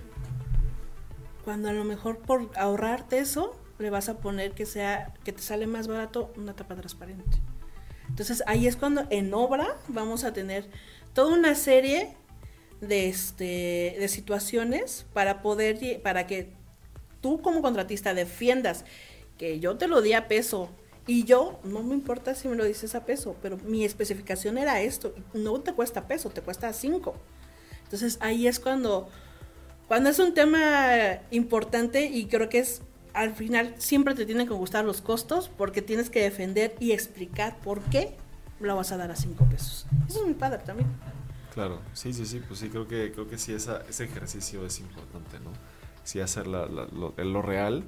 Cuando 1.44 1.70
a 1.70 1.72
lo 1.72 1.84
mejor 1.84 2.18
por 2.18 2.50
ahorrarte 2.56 3.18
eso, 3.18 3.58
le 3.78 3.88
vas 3.88 4.10
a 4.10 4.18
poner 4.18 4.52
que 4.52 4.66
sea, 4.66 5.14
que 5.24 5.32
te 5.32 5.40
sale 5.40 5.66
más 5.66 5.88
barato 5.88 6.30
una 6.36 6.54
tapa 6.54 6.74
transparente. 6.74 7.38
Entonces 8.08 8.42
ahí 8.46 8.66
es 8.66 8.76
cuando 8.76 9.06
en 9.08 9.32
obra 9.32 9.76
vamos 9.88 10.24
a 10.24 10.34
tener 10.34 10.68
toda 11.14 11.32
una 11.32 11.54
serie 11.54 12.14
de, 12.82 13.08
este, 13.08 13.96
de 13.98 14.08
situaciones 14.08 15.06
para 15.14 15.40
poder, 15.40 16.02
para 16.02 16.26
que 16.26 16.52
tú 17.22 17.40
como 17.40 17.62
contratista 17.62 18.12
defiendas 18.12 18.84
que 19.38 19.60
yo 19.60 19.78
te 19.78 19.88
lo 19.88 20.02
di 20.02 20.12
a 20.12 20.28
peso 20.28 20.68
y 21.06 21.24
yo, 21.24 21.58
no 21.64 21.82
me 21.82 21.94
importa 21.94 22.34
si 22.34 22.48
me 22.48 22.56
lo 22.56 22.64
dices 22.64 22.94
a 22.94 23.04
peso, 23.04 23.34
pero 23.40 23.56
mi 23.58 23.84
especificación 23.84 24.58
era 24.58 24.80
esto, 24.82 25.14
no 25.32 25.60
te 25.60 25.72
cuesta 25.72 26.06
peso, 26.06 26.30
te 26.30 26.42
cuesta 26.42 26.72
cinco. 26.72 27.14
Entonces 27.92 28.16
ahí 28.22 28.46
es 28.46 28.58
cuando, 28.58 29.10
cuando 29.86 30.08
es 30.08 30.18
un 30.18 30.32
tema 30.32 31.20
importante 31.30 32.06
y 32.06 32.24
creo 32.24 32.48
que 32.48 32.58
es, 32.60 32.80
al 33.12 33.34
final 33.34 33.74
siempre 33.76 34.14
te 34.14 34.24
tienen 34.24 34.46
que 34.48 34.54
gustar 34.54 34.86
los 34.86 35.02
costos 35.02 35.50
porque 35.58 35.82
tienes 35.82 36.08
que 36.08 36.22
defender 36.22 36.74
y 36.80 36.92
explicar 36.92 37.58
por 37.58 37.80
qué 37.82 38.16
lo 38.60 38.76
vas 38.76 38.92
a 38.92 38.96
dar 38.96 39.10
a 39.10 39.16
cinco 39.16 39.44
pesos. 39.44 39.86
Eso 40.08 40.20
es 40.20 40.24
muy 40.24 40.34
padre 40.34 40.62
también. 40.64 40.88
Claro, 41.52 41.80
sí, 41.92 42.14
sí, 42.14 42.24
sí, 42.24 42.40
pues 42.48 42.60
sí, 42.60 42.70
creo 42.70 42.88
que, 42.88 43.12
creo 43.12 43.28
que 43.28 43.36
sí, 43.36 43.52
esa, 43.52 43.82
ese 43.86 44.04
ejercicio 44.04 44.64
es 44.64 44.80
importante, 44.80 45.38
¿no? 45.40 45.50
Sí, 46.02 46.20
hacer 46.20 46.46
la- 46.46 46.66
la- 46.66 46.86
lo 47.24 47.42
real 47.42 47.84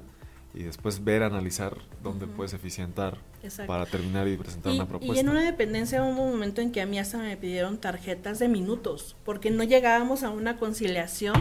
y 0.55 0.63
después 0.63 1.03
ver, 1.03 1.21
analizar 1.23 1.77
dónde 2.01 2.27
puedes 2.27 2.53
eficientar 2.53 3.17
Exacto. 3.43 3.67
para 3.67 3.85
terminar 3.85 4.27
y 4.27 4.37
presentar 4.37 4.71
Y, 4.71 4.75
una 4.77 4.85
y 4.85 4.87
propuesta. 4.87 5.19
en 5.21 5.29
una 5.29 5.43
dependencia 5.43 6.01
hubo 6.01 6.23
un 6.23 6.31
momento 6.31 6.61
en 6.61 6.71
que 6.71 6.81
a 6.81 6.85
mí 6.85 6.97
hasta 6.97 7.17
me 7.17 7.35
pidieron 7.37 7.77
tarjetas 7.77 8.39
de 8.39 8.47
minutos, 8.47 9.15
porque 9.25 9.51
no 9.51 9.63
llegábamos 9.63 10.23
a 10.23 10.29
una 10.29 10.57
conciliación 10.57 11.35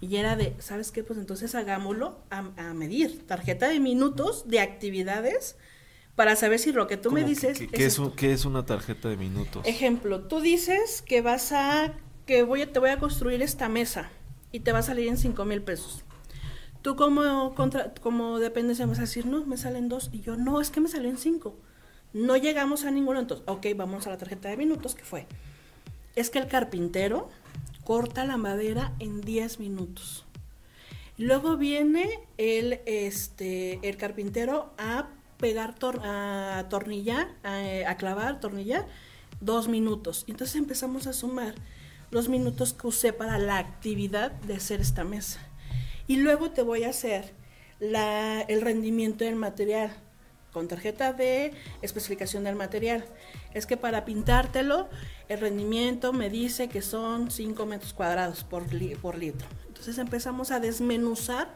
y 0.00 0.16
era 0.16 0.36
de, 0.36 0.54
¿sabes 0.58 0.90
qué? 0.92 1.02
Pues 1.02 1.18
entonces 1.18 1.54
hagámoslo 1.54 2.18
a, 2.30 2.44
a 2.56 2.74
medir, 2.74 3.26
tarjeta 3.26 3.68
de 3.68 3.80
minutos 3.80 4.46
de 4.48 4.60
actividades 4.60 5.56
para 6.14 6.36
saber 6.36 6.58
si 6.58 6.72
lo 6.72 6.86
que 6.86 6.98
tú 6.98 7.10
me 7.10 7.20
¿Cómo 7.22 7.30
dices... 7.30 7.58
¿Qué, 7.58 7.64
es 7.64 7.70
qué 7.70 7.86
es, 7.86 7.98
un- 7.98 8.10
qué 8.12 8.32
es 8.32 8.44
una 8.44 8.66
tarjeta 8.66 9.08
de 9.08 9.16
minutos? 9.16 9.66
Ejemplo, 9.66 10.24
tú 10.24 10.40
dices 10.40 11.00
que 11.02 11.22
vas 11.22 11.52
a, 11.52 11.94
que 12.26 12.42
voy 12.42 12.62
a, 12.62 12.70
te 12.72 12.78
voy 12.80 12.90
a 12.90 12.98
construir 12.98 13.40
esta 13.40 13.68
mesa 13.70 14.10
y 14.50 14.60
te 14.60 14.72
va 14.72 14.80
a 14.80 14.82
salir 14.82 15.08
en 15.08 15.16
5 15.16 15.44
mil 15.46 15.62
pesos. 15.62 16.04
Tú 16.82 16.96
como, 16.96 17.54
contra, 17.54 17.94
como 17.94 18.40
dependencia 18.40 18.86
vas 18.86 18.98
a 18.98 19.02
decir, 19.02 19.24
no, 19.26 19.44
me 19.46 19.56
salen 19.56 19.88
dos. 19.88 20.10
Y 20.12 20.20
yo, 20.20 20.36
no, 20.36 20.60
es 20.60 20.70
que 20.70 20.80
me 20.80 20.88
salió 20.88 21.08
en 21.08 21.16
cinco. 21.16 21.56
No 22.12 22.36
llegamos 22.36 22.84
a 22.84 22.90
ninguno. 22.90 23.20
Entonces, 23.20 23.46
ok, 23.48 23.66
vamos 23.76 24.06
a 24.06 24.10
la 24.10 24.18
tarjeta 24.18 24.48
de 24.48 24.56
minutos, 24.56 24.94
que 24.94 25.04
fue. 25.04 25.26
Es 26.16 26.28
que 26.28 26.38
el 26.38 26.48
carpintero 26.48 27.28
corta 27.84 28.24
la 28.24 28.36
madera 28.36 28.92
en 28.98 29.20
10 29.20 29.60
minutos. 29.60 30.24
Luego 31.18 31.56
viene 31.56 32.20
el, 32.36 32.80
este, 32.86 33.78
el 33.88 33.96
carpintero 33.96 34.72
a 34.76 35.08
pegar, 35.38 35.74
a 36.02 36.58
atornillar, 36.58 37.28
a, 37.44 37.90
a 37.90 37.96
clavar, 37.96 38.40
tornillar, 38.40 38.86
dos 39.40 39.68
minutos. 39.68 40.24
Entonces 40.26 40.56
empezamos 40.56 41.06
a 41.06 41.12
sumar 41.12 41.54
los 42.10 42.28
minutos 42.28 42.72
que 42.72 42.86
usé 42.86 43.12
para 43.12 43.38
la 43.38 43.58
actividad 43.58 44.32
de 44.32 44.54
hacer 44.54 44.80
esta 44.80 45.04
mesa. 45.04 45.40
Y 46.06 46.16
luego 46.16 46.50
te 46.50 46.62
voy 46.62 46.84
a 46.84 46.90
hacer 46.90 47.32
la- 47.78 48.40
el 48.42 48.60
rendimiento 48.60 49.24
del 49.24 49.36
material 49.36 49.92
con 50.52 50.68
tarjeta 50.68 51.12
de 51.12 51.52
especificación 51.80 52.44
del 52.44 52.56
material. 52.56 53.04
Es 53.54 53.64
que 53.66 53.76
para 53.76 54.04
pintártelo, 54.04 54.88
el 55.28 55.40
rendimiento 55.40 56.12
me 56.12 56.28
dice 56.28 56.68
que 56.68 56.82
son 56.82 57.30
5 57.30 57.64
metros 57.66 57.92
cuadrados 57.94 58.44
por, 58.44 58.72
li- 58.72 58.94
por 58.96 59.16
litro. 59.16 59.46
Entonces 59.66 59.96
empezamos 59.98 60.50
a 60.50 60.60
desmenuzar 60.60 61.48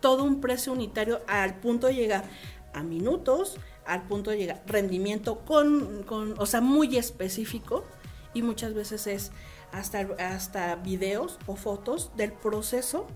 todo 0.00 0.24
un 0.24 0.40
precio 0.40 0.72
unitario 0.72 1.20
al 1.26 1.56
punto 1.60 1.86
de 1.88 1.94
llegar 1.94 2.24
a 2.72 2.82
minutos, 2.82 3.58
al 3.84 4.02
punto 4.04 4.30
de 4.30 4.38
llegar 4.38 4.62
rendimiento 4.66 5.40
con, 5.40 6.02
con 6.04 6.34
o 6.38 6.46
sea, 6.46 6.60
muy 6.62 6.96
específico 6.96 7.84
y 8.32 8.40
muchas 8.42 8.72
veces 8.72 9.06
es 9.06 9.32
hasta, 9.72 10.00
hasta 10.18 10.76
videos 10.76 11.38
o 11.46 11.56
fotos 11.56 12.10
del 12.16 12.32
proceso 12.32 13.06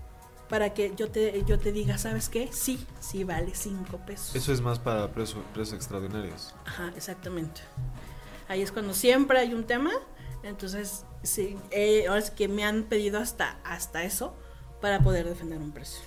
para 0.49 0.73
que 0.73 0.93
yo 0.95 1.09
te, 1.09 1.43
yo 1.45 1.59
te 1.59 1.71
diga, 1.71 1.97
¿sabes 1.97 2.29
qué? 2.29 2.49
Sí, 2.51 2.85
sí 2.99 3.23
vale 3.23 3.53
5 3.53 3.97
pesos. 4.05 4.35
Eso 4.35 4.53
es 4.53 4.61
más 4.61 4.79
para 4.79 5.11
precios, 5.11 5.43
precios 5.53 5.75
extraordinarios. 5.75 6.53
Ajá, 6.65 6.91
exactamente. 6.95 7.61
Ahí 8.47 8.61
es 8.61 8.71
cuando 8.71 8.93
siempre 8.93 9.39
hay 9.39 9.53
un 9.53 9.63
tema, 9.63 9.91
entonces 10.43 11.05
sí, 11.23 11.57
eh, 11.71 12.05
ahora 12.07 12.19
es 12.19 12.29
que 12.29 12.47
me 12.47 12.63
han 12.63 12.83
pedido 12.83 13.19
hasta, 13.19 13.59
hasta 13.63 14.03
eso 14.03 14.35
para 14.81 14.99
poder 14.99 15.27
defender 15.27 15.59
un 15.59 15.71
precio. 15.71 16.01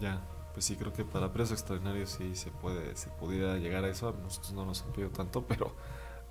Ya, 0.00 0.20
pues 0.52 0.64
sí, 0.64 0.76
creo 0.76 0.92
que 0.92 1.04
para 1.04 1.32
precios 1.32 1.60
extraordinarios 1.60 2.10
sí 2.10 2.34
se 2.34 2.50
puede, 2.50 2.96
se 2.96 3.08
pudiera 3.10 3.56
llegar 3.56 3.84
a 3.84 3.88
eso. 3.88 4.08
A 4.08 4.12
nosotros 4.12 4.52
no 4.52 4.66
nos 4.66 4.82
han 4.82 4.92
pedido 4.92 5.10
tanto, 5.10 5.44
pero 5.48 5.74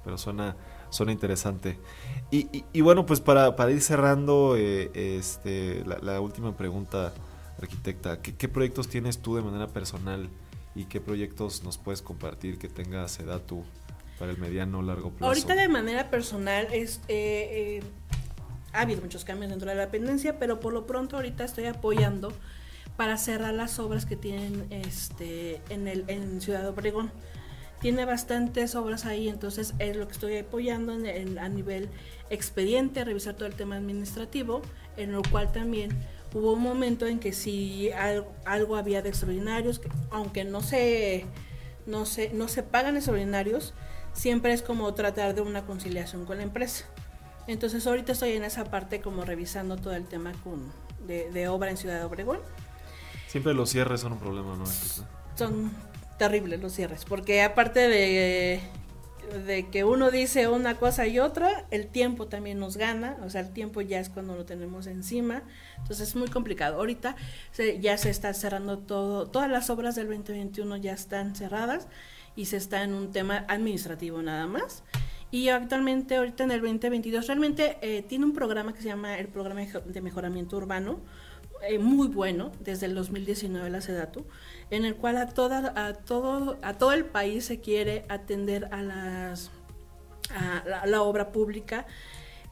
pero 0.03 0.17
suena, 0.17 0.55
suena 0.89 1.11
interesante. 1.11 1.79
Y, 2.31 2.81
bueno, 2.81 3.05
pues 3.05 3.19
para, 3.19 3.55
para 3.55 3.71
ir 3.71 3.81
cerrando 3.81 4.55
eh, 4.57 4.91
este, 4.93 5.83
la, 5.85 6.21
última 6.21 6.55
pregunta, 6.55 7.13
arquitecta, 7.61 8.21
¿qué, 8.21 8.47
proyectos 8.47 8.87
tienes 8.87 9.19
tú 9.19 9.35
de 9.35 9.41
manera 9.41 9.67
personal 9.67 10.29
y 10.75 10.85
qué 10.85 11.01
proyectos 11.01 11.63
nos 11.63 11.77
puedes 11.77 12.01
compartir 12.01 12.57
que 12.57 12.69
tenga 12.69 13.07
Sedatu 13.07 13.63
para 14.17 14.31
el 14.31 14.37
mediano 14.37 14.79
o 14.79 14.81
largo 14.81 15.11
plazo? 15.11 15.25
Ahorita 15.25 15.55
de 15.55 15.67
manera 15.67 16.09
personal 16.09 16.67
es... 16.71 17.01
Eh, 17.07 17.81
eh, 17.81 17.83
ha 18.71 18.81
habido 18.81 19.01
muchos 19.01 19.25
cambios 19.25 19.49
dentro 19.49 19.69
de 19.69 19.75
la 19.75 19.85
dependencia, 19.85 20.37
pero 20.37 20.59
por 20.59 20.73
lo 20.73 20.85
pronto 20.85 21.15
ahorita 21.15 21.43
estoy 21.43 21.65
apoyando 21.65 22.31
para 22.97 23.17
cerrar 23.17 23.53
las 23.53 23.79
obras 23.79 24.05
que 24.05 24.15
tienen 24.15 24.67
este, 24.71 25.61
en, 25.69 25.87
el, 25.87 26.03
en 26.07 26.41
Ciudad 26.41 26.67
Obregón. 26.67 27.11
Tiene 27.79 28.03
bastantes 28.03 28.75
obras 28.75 29.05
ahí, 29.05 29.29
entonces 29.29 29.73
es 29.79 29.95
lo 29.95 30.05
que 30.05 30.13
estoy 30.13 30.37
apoyando 30.37 30.93
en, 30.93 31.39
a 31.39 31.47
nivel 31.47 31.89
expediente, 32.29 33.05
revisar 33.05 33.35
todo 33.35 33.45
el 33.45 33.55
tema 33.55 33.77
administrativo, 33.77 34.61
en 34.97 35.13
lo 35.13 35.21
cual 35.21 35.51
también 35.53 35.97
hubo 36.33 36.53
un 36.53 36.61
momento 36.61 37.07
en 37.07 37.19
que 37.19 37.33
si 37.33 37.91
algo, 38.45 38.75
había 38.75 39.01
de 39.01 39.09
extraordinarios, 39.09 39.81
aunque 40.11 40.43
no 40.43 40.61
se, 40.61 41.25
no, 41.85 42.05
se, 42.05 42.31
no 42.33 42.47
se 42.47 42.63
pagan 42.63 42.95
extraordinarios, 42.95 43.73
siempre 44.13 44.53
es 44.53 44.61
como 44.61 44.93
tratar 44.93 45.35
de 45.35 45.41
una 45.41 45.65
conciliación 45.65 46.25
con 46.25 46.37
la 46.37 46.43
empresa. 46.43 46.85
Entonces 47.47 47.87
ahorita 47.87 48.11
estoy 48.11 48.33
en 48.33 48.43
esa 48.43 48.65
parte 48.65 49.01
como 49.01 49.25
revisando 49.25 49.75
todo 49.75 49.93
el 49.93 50.05
tema 50.05 50.33
con, 50.43 50.71
de, 51.07 51.31
de 51.31 51.47
obra 51.47 51.71
en 51.71 51.77
Ciudad 51.77 52.05
Obregón 52.05 52.39
Siempre 53.29 53.53
los 53.53 53.69
cierres 53.69 54.01
son 54.01 54.13
un 54.13 54.17
problema, 54.17 54.55
¿no? 54.55 54.65
Son 55.35 55.71
terribles 56.17 56.59
los 56.59 56.73
cierres, 56.73 57.05
porque 57.05 57.43
aparte 57.43 57.87
de, 57.87 58.59
de 59.29 59.69
que 59.69 59.83
uno 59.83 60.11
dice 60.11 60.47
una 60.47 60.75
cosa 60.75 61.07
y 61.07 61.19
otra, 61.19 61.65
el 61.71 61.87
tiempo 61.87 62.27
también 62.27 62.59
nos 62.59 62.77
gana, 62.77 63.17
o 63.23 63.29
sea, 63.29 63.41
el 63.41 63.51
tiempo 63.51 63.81
ya 63.81 63.99
es 63.99 64.09
cuando 64.09 64.35
lo 64.35 64.45
tenemos 64.45 64.87
encima, 64.87 65.43
entonces 65.77 66.09
es 66.09 66.15
muy 66.15 66.27
complicado. 66.27 66.77
Ahorita 66.77 67.15
ya 67.79 67.97
se 67.97 68.09
está 68.09 68.33
cerrando 68.33 68.79
todo, 68.79 69.27
todas 69.27 69.49
las 69.49 69.69
obras 69.69 69.95
del 69.95 70.07
2021 70.07 70.77
ya 70.77 70.93
están 70.93 71.35
cerradas 71.35 71.87
y 72.35 72.45
se 72.45 72.57
está 72.57 72.83
en 72.83 72.93
un 72.93 73.11
tema 73.11 73.45
administrativo 73.47 74.21
nada 74.21 74.47
más. 74.47 74.83
Y 75.31 75.49
actualmente, 75.49 76.15
ahorita 76.15 76.43
en 76.43 76.51
el 76.51 76.61
2022, 76.61 77.27
realmente 77.27 77.77
eh, 77.81 78.01
tiene 78.01 78.25
un 78.25 78.33
programa 78.33 78.73
que 78.73 78.81
se 78.81 78.87
llama 78.87 79.17
el 79.19 79.27
Programa 79.27 79.61
de 79.61 80.01
Mejoramiento 80.01 80.57
Urbano, 80.57 80.99
eh, 81.61 81.79
muy 81.79 82.07
bueno 82.07 82.51
desde 82.59 82.85
el 82.85 82.95
2019 82.95 83.69
la 83.69 83.81
SEDATU, 83.81 84.25
en 84.69 84.85
el 84.85 84.95
cual 84.95 85.17
a, 85.17 85.27
toda, 85.27 85.73
a, 85.75 85.93
todo, 85.93 86.57
a 86.61 86.73
todo 86.77 86.93
el 86.93 87.05
país 87.05 87.45
se 87.45 87.59
quiere 87.59 88.05
atender 88.09 88.69
a, 88.71 88.81
las, 88.81 89.51
a 90.33 90.85
la, 90.85 91.01
obra 91.01 91.31
pública. 91.31 91.85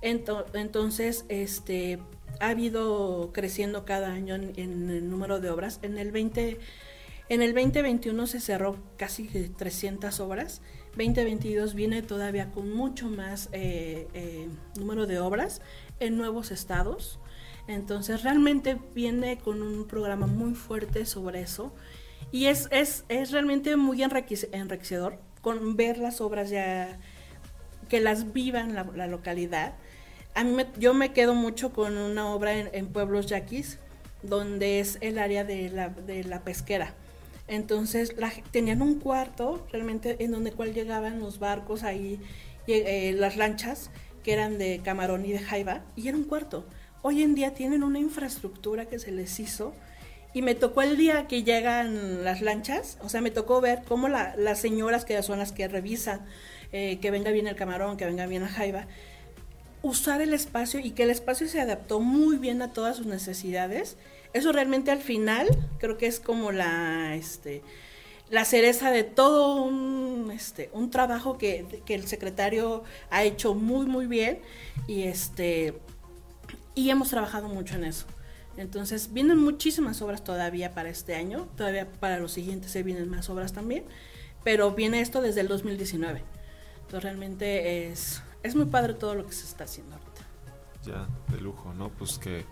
entonces, 0.02 1.26
este, 1.30 2.00
ha 2.39 2.50
habido 2.50 3.32
creciendo 3.34 3.86
cada 3.86 4.12
año 4.12 4.36
en, 4.36 4.89
el 4.89 5.10
número 5.10 5.39
de 5.39 5.50
obras. 5.50 5.80
En 5.82 5.98
el 5.98 6.12
20... 6.12 6.60
En 7.30 7.41
el 7.41 7.54
2021 7.54 8.26
se 8.26 8.39
cerró 8.39 8.78
casi 8.96 9.28
300 9.28 10.17
obras. 10.22 10.62
2022 10.91 11.74
viene 11.74 12.02
todavía 12.02 12.52
con 12.52 12.72
mucho 12.72 13.10
más 13.10 13.50
eh, 13.52 14.08
eh, 14.13 14.48
número 14.80 15.08
de 15.08 15.20
obras 15.20 15.62
en 16.00 16.15
nuevos 16.15 16.52
estados. 16.52 17.20
Entonces 17.67 18.23
realmente 18.23 18.77
viene 18.95 19.38
con 19.38 19.62
un 19.62 19.88
programa 19.88 20.25
muy 20.25 20.53
fuerte 20.53 21.06
sobre 21.06 21.41
eso 21.41 21.73
y 22.32 22.45
es, 22.45 22.67
es, 22.71 23.06
es 23.10 23.32
realmente 23.32 23.75
muy 23.75 24.03
enriquecedor 24.03 25.19
con 25.41 25.75
ver 25.75 25.97
las 25.97 26.21
obras 26.21 26.49
ya 26.49 26.99
que 27.89 28.01
las 28.01 28.34
vivan 28.34 28.73
la, 28.73 29.08
localidad. 29.08 29.73
A 30.36 30.43
mí 30.43 30.63
yo 30.77 30.93
me 30.93 31.13
quedo 31.13 31.34
mucho 31.34 31.71
con 31.73 31.97
una 31.97 32.27
obra 32.27 32.58
en, 32.58 32.88
Pueblos 32.88 33.27
Yaquis, 33.27 33.80
donde 34.23 34.80
es 34.80 34.97
el 35.01 35.19
área 35.19 35.43
de 35.43 35.69
la, 35.69 35.89
de 35.89 36.23
la 36.23 36.41
pesquera. 36.41 36.93
Entonces 37.47 38.13
tenían 38.51 38.82
un 38.82 38.99
cuarto 38.99 39.65
realmente 39.71 40.17
en 40.23 40.32
donde 40.32 40.51
cual 40.51 40.73
llegaban 40.73 41.19
los 41.19 41.39
barcos 41.39 41.84
ahí, 41.84 42.19
eh, 42.67 43.13
las 43.17 43.38
lanchas 43.38 43.89
que 44.23 44.34
eran 44.34 44.58
de 44.58 44.82
camarón 44.84 45.25
y 45.25 45.32
de 45.32 45.39
jaiba, 45.39 45.86
y 45.95 46.10
era 46.10 46.17
un 46.17 46.25
cuarto. 46.25 46.65
Hoy 47.01 47.21
en 47.21 47.36
día 47.36 47.53
tienen 47.53 47.83
una 47.83 47.99
infraestructura 47.99 48.86
que 48.86 48.99
se 48.99 49.12
les 49.12 49.39
hizo 49.39 49.73
y 50.33 50.41
me 50.41 50.55
tocó 50.55 50.81
el 50.81 50.97
día 50.97 51.27
que 51.27 51.43
llegan 51.43 52.23
las 52.23 52.41
lanchas, 52.41 52.97
o 53.01 53.10
sea, 53.10 53.21
me 53.21 53.31
tocó 53.31 53.62
ver 53.62 53.83
cómo 53.88 54.07
las 54.07 54.60
señoras 54.60 55.05
que 55.05 55.21
son 55.23 55.39
las 55.39 55.51
que 55.51 55.67
revisan 55.67 56.25
eh, 56.71 56.99
que 56.99 57.12
venga 57.12 57.31
bien 57.31 57.47
el 57.47 57.55
camarón, 57.55 57.97
que 57.97 58.05
venga 58.05 58.25
bien 58.25 58.41
la 58.41 58.49
jaiba, 58.49 58.88
usar 59.81 60.21
el 60.21 60.33
espacio 60.33 60.79
y 60.79 60.91
que 60.91 61.03
el 61.03 61.12
espacio 61.12 61.47
se 61.47 61.62
adaptó 61.62 61.99
muy 61.99 62.38
bien 62.38 62.62
a 62.62 62.73
todas 62.73 62.97
sus 62.97 63.05
necesidades. 63.05 63.95
Eso 64.33 64.51
realmente 64.51 64.91
al 64.91 64.99
final 64.99 65.47
creo 65.79 65.97
que 65.97 66.07
es 66.07 66.19
como 66.19 66.51
la, 66.51 67.15
este, 67.15 67.62
la 68.29 68.43
cereza 68.43 68.91
de 68.91 69.03
todo 69.03 69.63
un, 69.63 70.31
este, 70.31 70.69
un 70.73 70.91
trabajo 70.91 71.38
que, 71.38 71.81
que 71.86 71.95
el 71.95 72.07
secretario 72.07 72.83
ha 73.10 73.23
hecho 73.23 73.53
muy, 73.53 73.86
muy 73.86 74.07
bien 74.07 74.39
y 74.88 75.03
este 75.03 75.73
y 76.78 76.92
hemos 76.92 77.10
trabajado 77.10 77.50
mucho 77.50 77.76
en 77.76 77.86
eso. 77.86 78.06
Entonces, 78.56 79.12
vienen 79.12 79.40
muchísimas 79.40 80.00
obras 80.04 80.24
todavía 80.24 80.76
para 80.76 80.90
este 80.90 81.16
año, 81.16 81.48
todavía 81.58 81.90
para 81.92 82.20
los 82.20 82.32
siguientes 82.32 82.72
se 82.72 82.84
vienen 82.84 83.10
más 83.10 83.32
obras 83.32 83.52
también, 83.52 83.84
pero 84.44 84.72
viene 84.72 85.02
esto 85.02 85.22
desde 85.22 85.42
el 85.42 85.48
2019. 85.48 86.22
Entonces, 86.76 87.04
realmente 87.04 87.88
es, 87.90 88.22
es 88.44 88.56
muy 88.56 88.66
padre 88.66 88.94
todo 88.94 89.16
lo 89.16 89.26
que 89.26 89.34
se 89.34 89.46
está 89.46 89.63
haciendo 89.63 89.96
ahorita. 89.96 90.22
Ya, 90.86 91.08
de 91.36 91.42
lujo, 91.42 91.74
¿no? 91.74 91.90
Pues 91.90 92.20
que, 92.20 92.46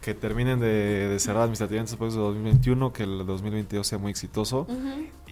que 0.00 0.14
terminen 0.14 0.60
de, 0.60 1.08
de 1.08 1.18
cerrar 1.18 1.42
administrativamente 1.42 1.90
después 1.90 2.14
de 2.14 2.20
2021, 2.20 2.92
que 2.92 3.02
el 3.02 3.26
2022 3.26 3.84
sea 3.84 3.98
muy 3.98 4.12
exitoso 4.12 4.68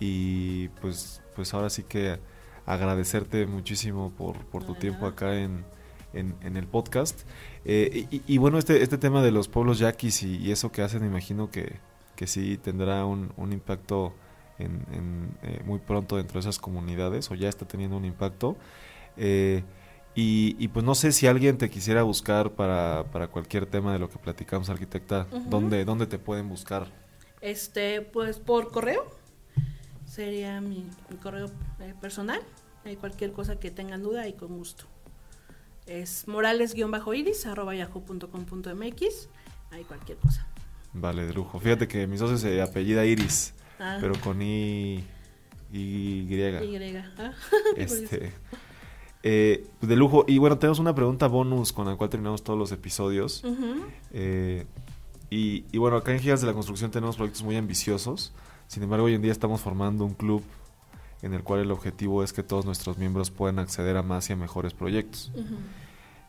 y 0.00 0.66
pues, 0.80 1.22
pues 1.36 1.54
ahora 1.54 1.70
sí 1.70 1.84
que 1.84 2.18
agradecerte 2.66 3.46
muchísimo 3.46 4.10
por, 4.10 4.44
por 4.46 4.64
tu 4.64 4.74
tiempo 4.74 5.06
acá 5.06 5.36
en, 5.36 5.64
en, 6.12 6.34
en 6.42 6.56
el 6.56 6.66
podcast. 6.66 7.22
Eh, 7.64 8.06
y, 8.10 8.38
bueno, 8.38 8.58
este, 8.58 8.82
este 8.82 8.98
tema 8.98 9.22
de 9.22 9.30
los 9.30 9.48
pueblos 9.48 9.78
yaquis 9.78 10.22
y, 10.22 10.50
eso 10.50 10.72
que 10.72 10.82
hacen, 10.82 11.04
imagino 11.04 11.50
que, 11.50 11.76
que 12.14 12.26
sí 12.26 12.58
tendrá 12.58 13.04
un, 13.04 13.32
un 13.36 13.52
impacto 13.52 14.14
en, 14.58 15.36
eh, 15.42 15.60
muy 15.64 15.78
pronto 15.78 16.16
dentro 16.16 16.34
de 16.34 16.40
esas 16.40 16.58
comunidades, 16.58 17.30
o 17.30 17.34
ya 17.34 17.48
está 17.48 17.66
teniendo 17.66 17.96
un 17.96 18.04
impacto. 18.04 18.56
Eh, 19.16 19.62
y, 20.18 20.68
pues 20.68 20.82
no 20.82 20.94
sé 20.94 21.12
si 21.12 21.26
alguien 21.26 21.58
te 21.58 21.68
quisiera 21.68 22.02
buscar 22.02 22.52
para, 22.52 23.04
para 23.12 23.28
cualquier 23.28 23.66
tema 23.66 23.92
de 23.92 23.98
lo 23.98 24.08
que 24.08 24.18
platicamos, 24.18 24.70
arquitecta, 24.70 25.26
¿dónde, 25.50 26.06
te 26.06 26.18
pueden 26.18 26.48
buscar? 26.48 26.86
Este, 27.42 28.00
pues 28.00 28.38
por 28.38 28.70
correo, 28.70 29.04
sería 30.06 30.62
mi, 30.62 30.88
mi 31.10 31.16
correo 31.18 31.50
personal, 32.00 32.40
cualquier 32.98 33.32
cosa 33.32 33.58
que 33.58 33.70
tengan 33.70 34.02
duda 34.02 34.26
y 34.26 34.32
con 34.32 34.56
gusto. 34.56 34.86
Es 35.86 36.26
morales-iris 36.26 37.46
arroba 37.46 37.74
yahoo.com.mx. 37.74 39.28
Hay 39.70 39.84
cualquier 39.84 40.18
cosa. 40.18 40.46
Vale, 40.92 41.26
de 41.26 41.34
lujo. 41.34 41.60
Fíjate 41.60 41.86
que 41.86 42.06
mi 42.06 42.18
socio 42.18 42.38
se 42.38 42.60
apellida 42.62 43.04
Iris, 43.04 43.54
ah. 43.78 43.98
pero 44.00 44.14
con 44.20 44.40
I. 44.42 45.04
Y. 45.72 45.78
Y. 45.78 46.96
Ah, 47.18 47.32
este. 47.76 48.32
Eh, 49.22 49.66
de 49.80 49.96
lujo. 49.96 50.24
Y 50.26 50.38
bueno, 50.38 50.58
tenemos 50.58 50.78
una 50.78 50.94
pregunta 50.94 51.26
bonus 51.26 51.72
con 51.72 51.86
la 51.86 51.96
cual 51.96 52.10
terminamos 52.10 52.42
todos 52.42 52.58
los 52.58 52.72
episodios. 52.72 53.44
Eh, 54.12 54.66
y, 55.30 55.64
y, 55.70 55.78
bueno, 55.78 55.96
acá 55.96 56.12
en 56.12 56.20
Gigas 56.20 56.40
de 56.40 56.46
la 56.46 56.52
Construcción 56.52 56.90
tenemos 56.90 57.16
proyectos 57.16 57.42
muy 57.42 57.56
ambiciosos. 57.56 58.32
Sin 58.66 58.82
embargo, 58.82 59.06
hoy 59.06 59.14
en 59.14 59.22
día 59.22 59.32
estamos 59.32 59.60
formando 59.60 60.04
un 60.04 60.14
club 60.14 60.42
en 61.22 61.34
el 61.34 61.42
cual 61.42 61.60
el 61.60 61.70
objetivo 61.70 62.22
es 62.22 62.32
que 62.32 62.42
todos 62.42 62.64
nuestros 62.64 62.98
miembros 62.98 63.30
puedan 63.30 63.58
acceder 63.58 63.96
a 63.96 64.02
más 64.02 64.28
y 64.30 64.32
a 64.32 64.36
mejores 64.36 64.74
proyectos. 64.74 65.32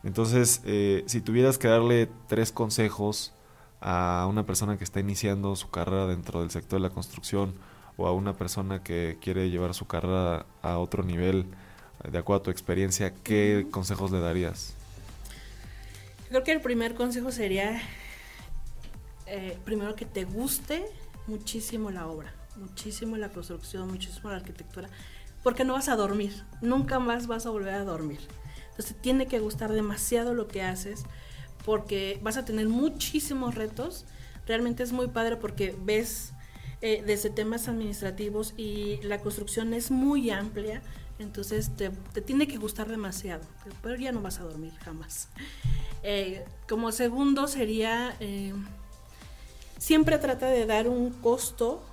Entonces, 0.02 0.62
eh, 0.64 1.04
si 1.06 1.20
tuvieras 1.20 1.58
que 1.58 1.68
darle 1.68 2.08
tres 2.28 2.52
consejos 2.52 3.32
a 3.80 4.26
una 4.28 4.46
persona 4.46 4.76
que 4.78 4.84
está 4.84 5.00
iniciando 5.00 5.54
su 5.56 5.70
carrera 5.70 6.06
dentro 6.06 6.40
del 6.40 6.50
sector 6.50 6.80
de 6.80 6.88
la 6.88 6.94
construcción 6.94 7.54
o 7.96 8.06
a 8.06 8.12
una 8.12 8.32
persona 8.32 8.82
que 8.82 9.18
quiere 9.20 9.50
llevar 9.50 9.74
su 9.74 9.86
carrera 9.86 10.46
a 10.62 10.78
otro 10.78 11.02
nivel, 11.02 11.46
de 12.08 12.18
acuerdo 12.18 12.40
a 12.40 12.42
tu 12.44 12.50
experiencia, 12.50 13.12
¿qué 13.22 13.66
consejos 13.70 14.10
le 14.10 14.20
darías? 14.20 14.74
Creo 16.28 16.44
que 16.44 16.52
el 16.52 16.60
primer 16.60 16.94
consejo 16.94 17.32
sería, 17.32 17.80
eh, 19.26 19.58
primero 19.64 19.96
que 19.96 20.06
te 20.06 20.24
guste 20.24 20.84
muchísimo 21.26 21.90
la 21.90 22.06
obra 22.06 22.37
muchísimo 22.58 23.16
la 23.16 23.30
construcción, 23.30 23.88
muchísimo 23.88 24.30
la 24.30 24.36
arquitectura, 24.36 24.88
porque 25.42 25.64
no 25.64 25.74
vas 25.74 25.88
a 25.88 25.96
dormir, 25.96 26.44
nunca 26.60 26.98
más 26.98 27.26
vas 27.26 27.46
a 27.46 27.50
volver 27.50 27.74
a 27.74 27.84
dormir. 27.84 28.20
Entonces 28.70 28.96
tiene 29.00 29.26
que 29.26 29.40
gustar 29.40 29.72
demasiado 29.72 30.34
lo 30.34 30.48
que 30.48 30.62
haces, 30.62 31.04
porque 31.64 32.18
vas 32.22 32.36
a 32.36 32.44
tener 32.44 32.68
muchísimos 32.68 33.54
retos. 33.54 34.04
Realmente 34.46 34.82
es 34.82 34.92
muy 34.92 35.08
padre 35.08 35.36
porque 35.36 35.76
ves 35.82 36.32
eh, 36.80 37.02
desde 37.04 37.28
temas 37.28 37.66
administrativos 37.66 38.54
y 38.56 39.00
la 39.02 39.18
construcción 39.18 39.74
es 39.74 39.90
muy 39.90 40.30
amplia. 40.30 40.82
Entonces 41.18 41.70
te, 41.76 41.90
tiene 42.20 42.46
que 42.46 42.56
gustar 42.56 42.88
demasiado, 42.88 43.42
pero 43.82 43.96
ya 43.96 44.12
no 44.12 44.20
vas 44.20 44.38
a 44.38 44.44
dormir 44.44 44.72
jamás. 44.84 45.28
Eh, 46.04 46.44
como 46.68 46.92
segundo 46.92 47.48
sería, 47.48 48.16
eh, 48.20 48.54
siempre 49.76 50.18
trata 50.18 50.46
de 50.46 50.64
dar 50.64 50.88
un 50.88 51.10
costo 51.10 51.84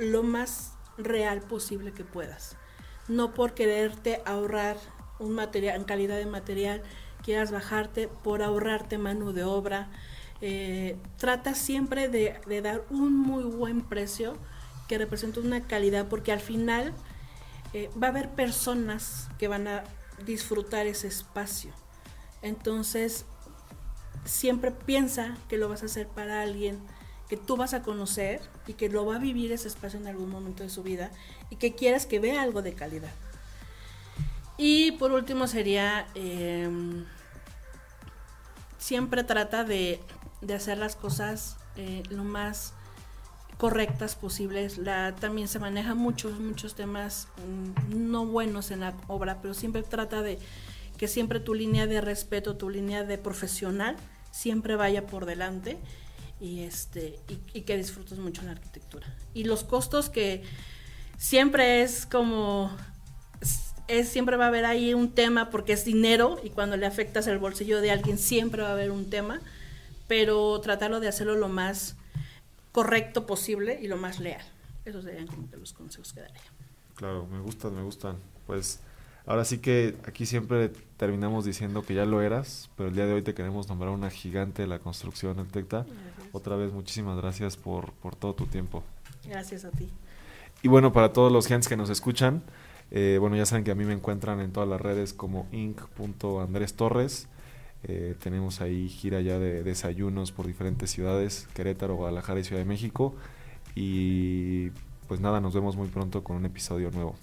lo 0.00 0.22
más 0.22 0.72
real 0.96 1.40
posible 1.40 1.92
que 1.92 2.04
puedas. 2.04 2.56
No 3.08 3.34
por 3.34 3.54
quererte 3.54 4.22
ahorrar 4.24 4.76
un 5.18 5.32
material, 5.32 5.76
en 5.76 5.84
calidad 5.84 6.16
de 6.16 6.26
material, 6.26 6.82
quieras 7.22 7.52
bajarte 7.52 8.08
por 8.08 8.42
ahorrarte 8.42 8.98
mano 8.98 9.32
de 9.32 9.44
obra. 9.44 9.90
Eh, 10.40 10.96
trata 11.18 11.54
siempre 11.54 12.08
de, 12.08 12.60
dar 12.62 12.84
un 12.90 13.16
muy 13.16 13.44
buen 13.44 13.82
precio 13.82 14.36
que 14.88 14.96
represente 14.96 15.38
una 15.40 15.60
calidad, 15.60 16.08
porque 16.08 16.32
al 16.32 16.40
final 16.40 16.94
eh, 17.74 17.90
va 18.02 18.08
a 18.08 18.10
haber 18.10 18.30
personas 18.30 19.28
que 19.38 19.48
van 19.48 19.68
a 19.68 19.84
disfrutar 20.24 20.86
ese 20.86 21.08
espacio. 21.08 21.72
Entonces, 22.42 23.26
siempre 24.24 24.70
piensa 24.70 25.36
que 25.48 25.58
lo 25.58 25.68
vas 25.68 25.82
a 25.82 25.86
hacer 25.86 26.08
para 26.08 26.40
alguien 26.40 26.80
que 27.30 27.36
tú 27.36 27.56
vas 27.56 27.74
a 27.74 27.82
conocer 27.82 28.40
y 28.66 28.72
que 28.72 28.88
lo 28.88 29.06
va 29.06 29.14
a 29.14 29.18
vivir 29.20 29.52
ese 29.52 29.68
espacio 29.68 30.00
en 30.00 30.08
algún 30.08 30.30
momento 30.30 30.64
de 30.64 30.68
su 30.68 30.82
vida 30.82 31.12
y 31.48 31.56
que 31.56 31.76
quieras 31.76 32.04
que 32.04 32.18
vea 32.18 32.42
algo 32.42 32.60
de 32.60 32.72
calidad. 32.72 33.12
Y 34.58 34.92
por 34.92 35.12
último 35.12 35.46
sería, 35.46 36.08
em, 36.16 37.04
siempre 38.78 39.22
trata 39.22 39.62
de, 39.62 40.00
hacer 40.52 40.78
las 40.78 40.96
cosas 40.96 41.56
eh, 41.76 42.02
lo 42.10 42.24
más 42.24 42.72
correctas 43.58 44.16
posibles. 44.16 44.76
La, 44.76 45.14
también 45.14 45.46
se 45.46 45.60
maneja 45.60 45.94
muchos, 45.94 46.40
muchos 46.40 46.74
temas 46.74 47.28
mm, 47.46 48.10
no 48.10 48.26
buenos 48.26 48.72
en 48.72 48.80
la 48.80 48.94
obra, 49.06 49.40
pero 49.40 49.54
siempre 49.54 49.84
trata 49.84 50.20
de 50.20 50.40
que 50.98 51.06
siempre 51.06 51.38
tu 51.38 51.54
línea 51.54 51.86
de 51.86 52.00
respeto, 52.00 52.56
tu 52.56 52.70
línea 52.70 53.04
de 53.04 53.18
profesional, 53.18 53.96
siempre 54.32 54.74
vaya 54.74 55.06
por 55.06 55.26
delante 55.26 55.78
y, 56.40 56.60
este, 56.62 57.18
y, 57.52 57.60
que 57.62 57.76
disfrutes 57.76 58.18
mucho 58.18 58.42
la 58.42 58.52
arquitectura. 58.52 59.06
Y 59.34 59.44
los 59.44 59.62
costos 59.62 60.08
que 60.08 60.42
siempre 61.18 61.82
es 61.82 62.06
como 62.06 62.74
es, 63.88 64.08
siempre 64.08 64.36
va 64.36 64.46
a 64.46 64.48
haber 64.48 64.64
ahí 64.64 64.94
un 64.94 65.12
tema 65.12 65.50
porque 65.50 65.72
es 65.72 65.84
dinero 65.84 66.40
y 66.42 66.50
cuando 66.50 66.76
le 66.76 66.86
afectas 66.86 67.26
el 67.26 67.38
bolsillo 67.38 67.80
de 67.80 67.90
alguien 67.90 68.18
siempre 68.18 68.62
va 68.62 68.68
a 68.68 68.72
haber 68.72 68.90
un 68.90 69.10
tema, 69.10 69.40
pero 70.08 70.60
tratarlo 70.60 71.00
de 71.00 71.08
hacerlo 71.08 71.36
lo 71.36 71.48
más 71.48 71.96
correcto 72.72 73.26
posible 73.26 73.78
y 73.82 73.88
lo 73.88 73.96
más 73.96 74.20
leal. 74.20 74.44
Esos 74.84 75.04
serían 75.04 75.26
como 75.26 75.50
que 75.50 75.56
los 75.56 75.72
consejos 75.72 76.12
que 76.12 76.20
daría. 76.20 76.40
Claro, 76.94 77.26
me 77.26 77.40
gustan, 77.40 77.74
me 77.74 77.82
gustan. 77.82 78.16
Pues 78.46 78.80
ahora 79.30 79.44
sí 79.44 79.58
que 79.58 79.94
aquí 80.08 80.26
siempre 80.26 80.72
terminamos 80.96 81.44
diciendo 81.44 81.82
que 81.82 81.94
ya 81.94 82.04
lo 82.04 82.20
eras, 82.20 82.68
pero 82.76 82.88
el 82.88 82.96
día 82.96 83.06
de 83.06 83.12
hoy 83.12 83.22
te 83.22 83.32
queremos 83.32 83.68
nombrar 83.68 83.92
una 83.92 84.10
gigante 84.10 84.62
de 84.62 84.68
la 84.68 84.80
construcción, 84.80 85.46
Tecta. 85.46 85.86
Otra 86.32 86.56
vez, 86.56 86.72
muchísimas 86.72 87.16
gracias 87.16 87.56
por, 87.56 87.92
por 87.92 88.16
todo 88.16 88.34
tu 88.34 88.46
tiempo. 88.46 88.82
Gracias 89.24 89.64
a 89.64 89.70
ti. 89.70 89.88
Y 90.62 90.68
bueno, 90.68 90.92
para 90.92 91.12
todos 91.12 91.30
los 91.30 91.46
gentes 91.46 91.68
que 91.68 91.76
nos 91.76 91.90
escuchan, 91.90 92.42
eh, 92.90 93.18
bueno, 93.20 93.36
ya 93.36 93.46
saben 93.46 93.62
que 93.62 93.70
a 93.70 93.76
mí 93.76 93.84
me 93.84 93.92
encuentran 93.92 94.40
en 94.40 94.50
todas 94.50 94.68
las 94.68 94.80
redes 94.80 95.14
como 95.14 95.46
inc.andrés 95.52 96.74
Torres. 96.74 97.28
Eh, 97.84 98.16
tenemos 98.20 98.60
ahí 98.60 98.88
gira 98.88 99.20
ya 99.20 99.38
de 99.38 99.62
desayunos 99.62 100.32
por 100.32 100.48
diferentes 100.48 100.90
ciudades, 100.90 101.46
Querétaro, 101.54 101.94
Guadalajara 101.94 102.40
y 102.40 102.44
Ciudad 102.44 102.62
de 102.62 102.66
México. 102.66 103.14
Y 103.76 104.70
pues 105.06 105.20
nada, 105.20 105.40
nos 105.40 105.54
vemos 105.54 105.76
muy 105.76 105.86
pronto 105.86 106.24
con 106.24 106.34
un 106.34 106.46
episodio 106.46 106.90
nuevo. 106.90 107.14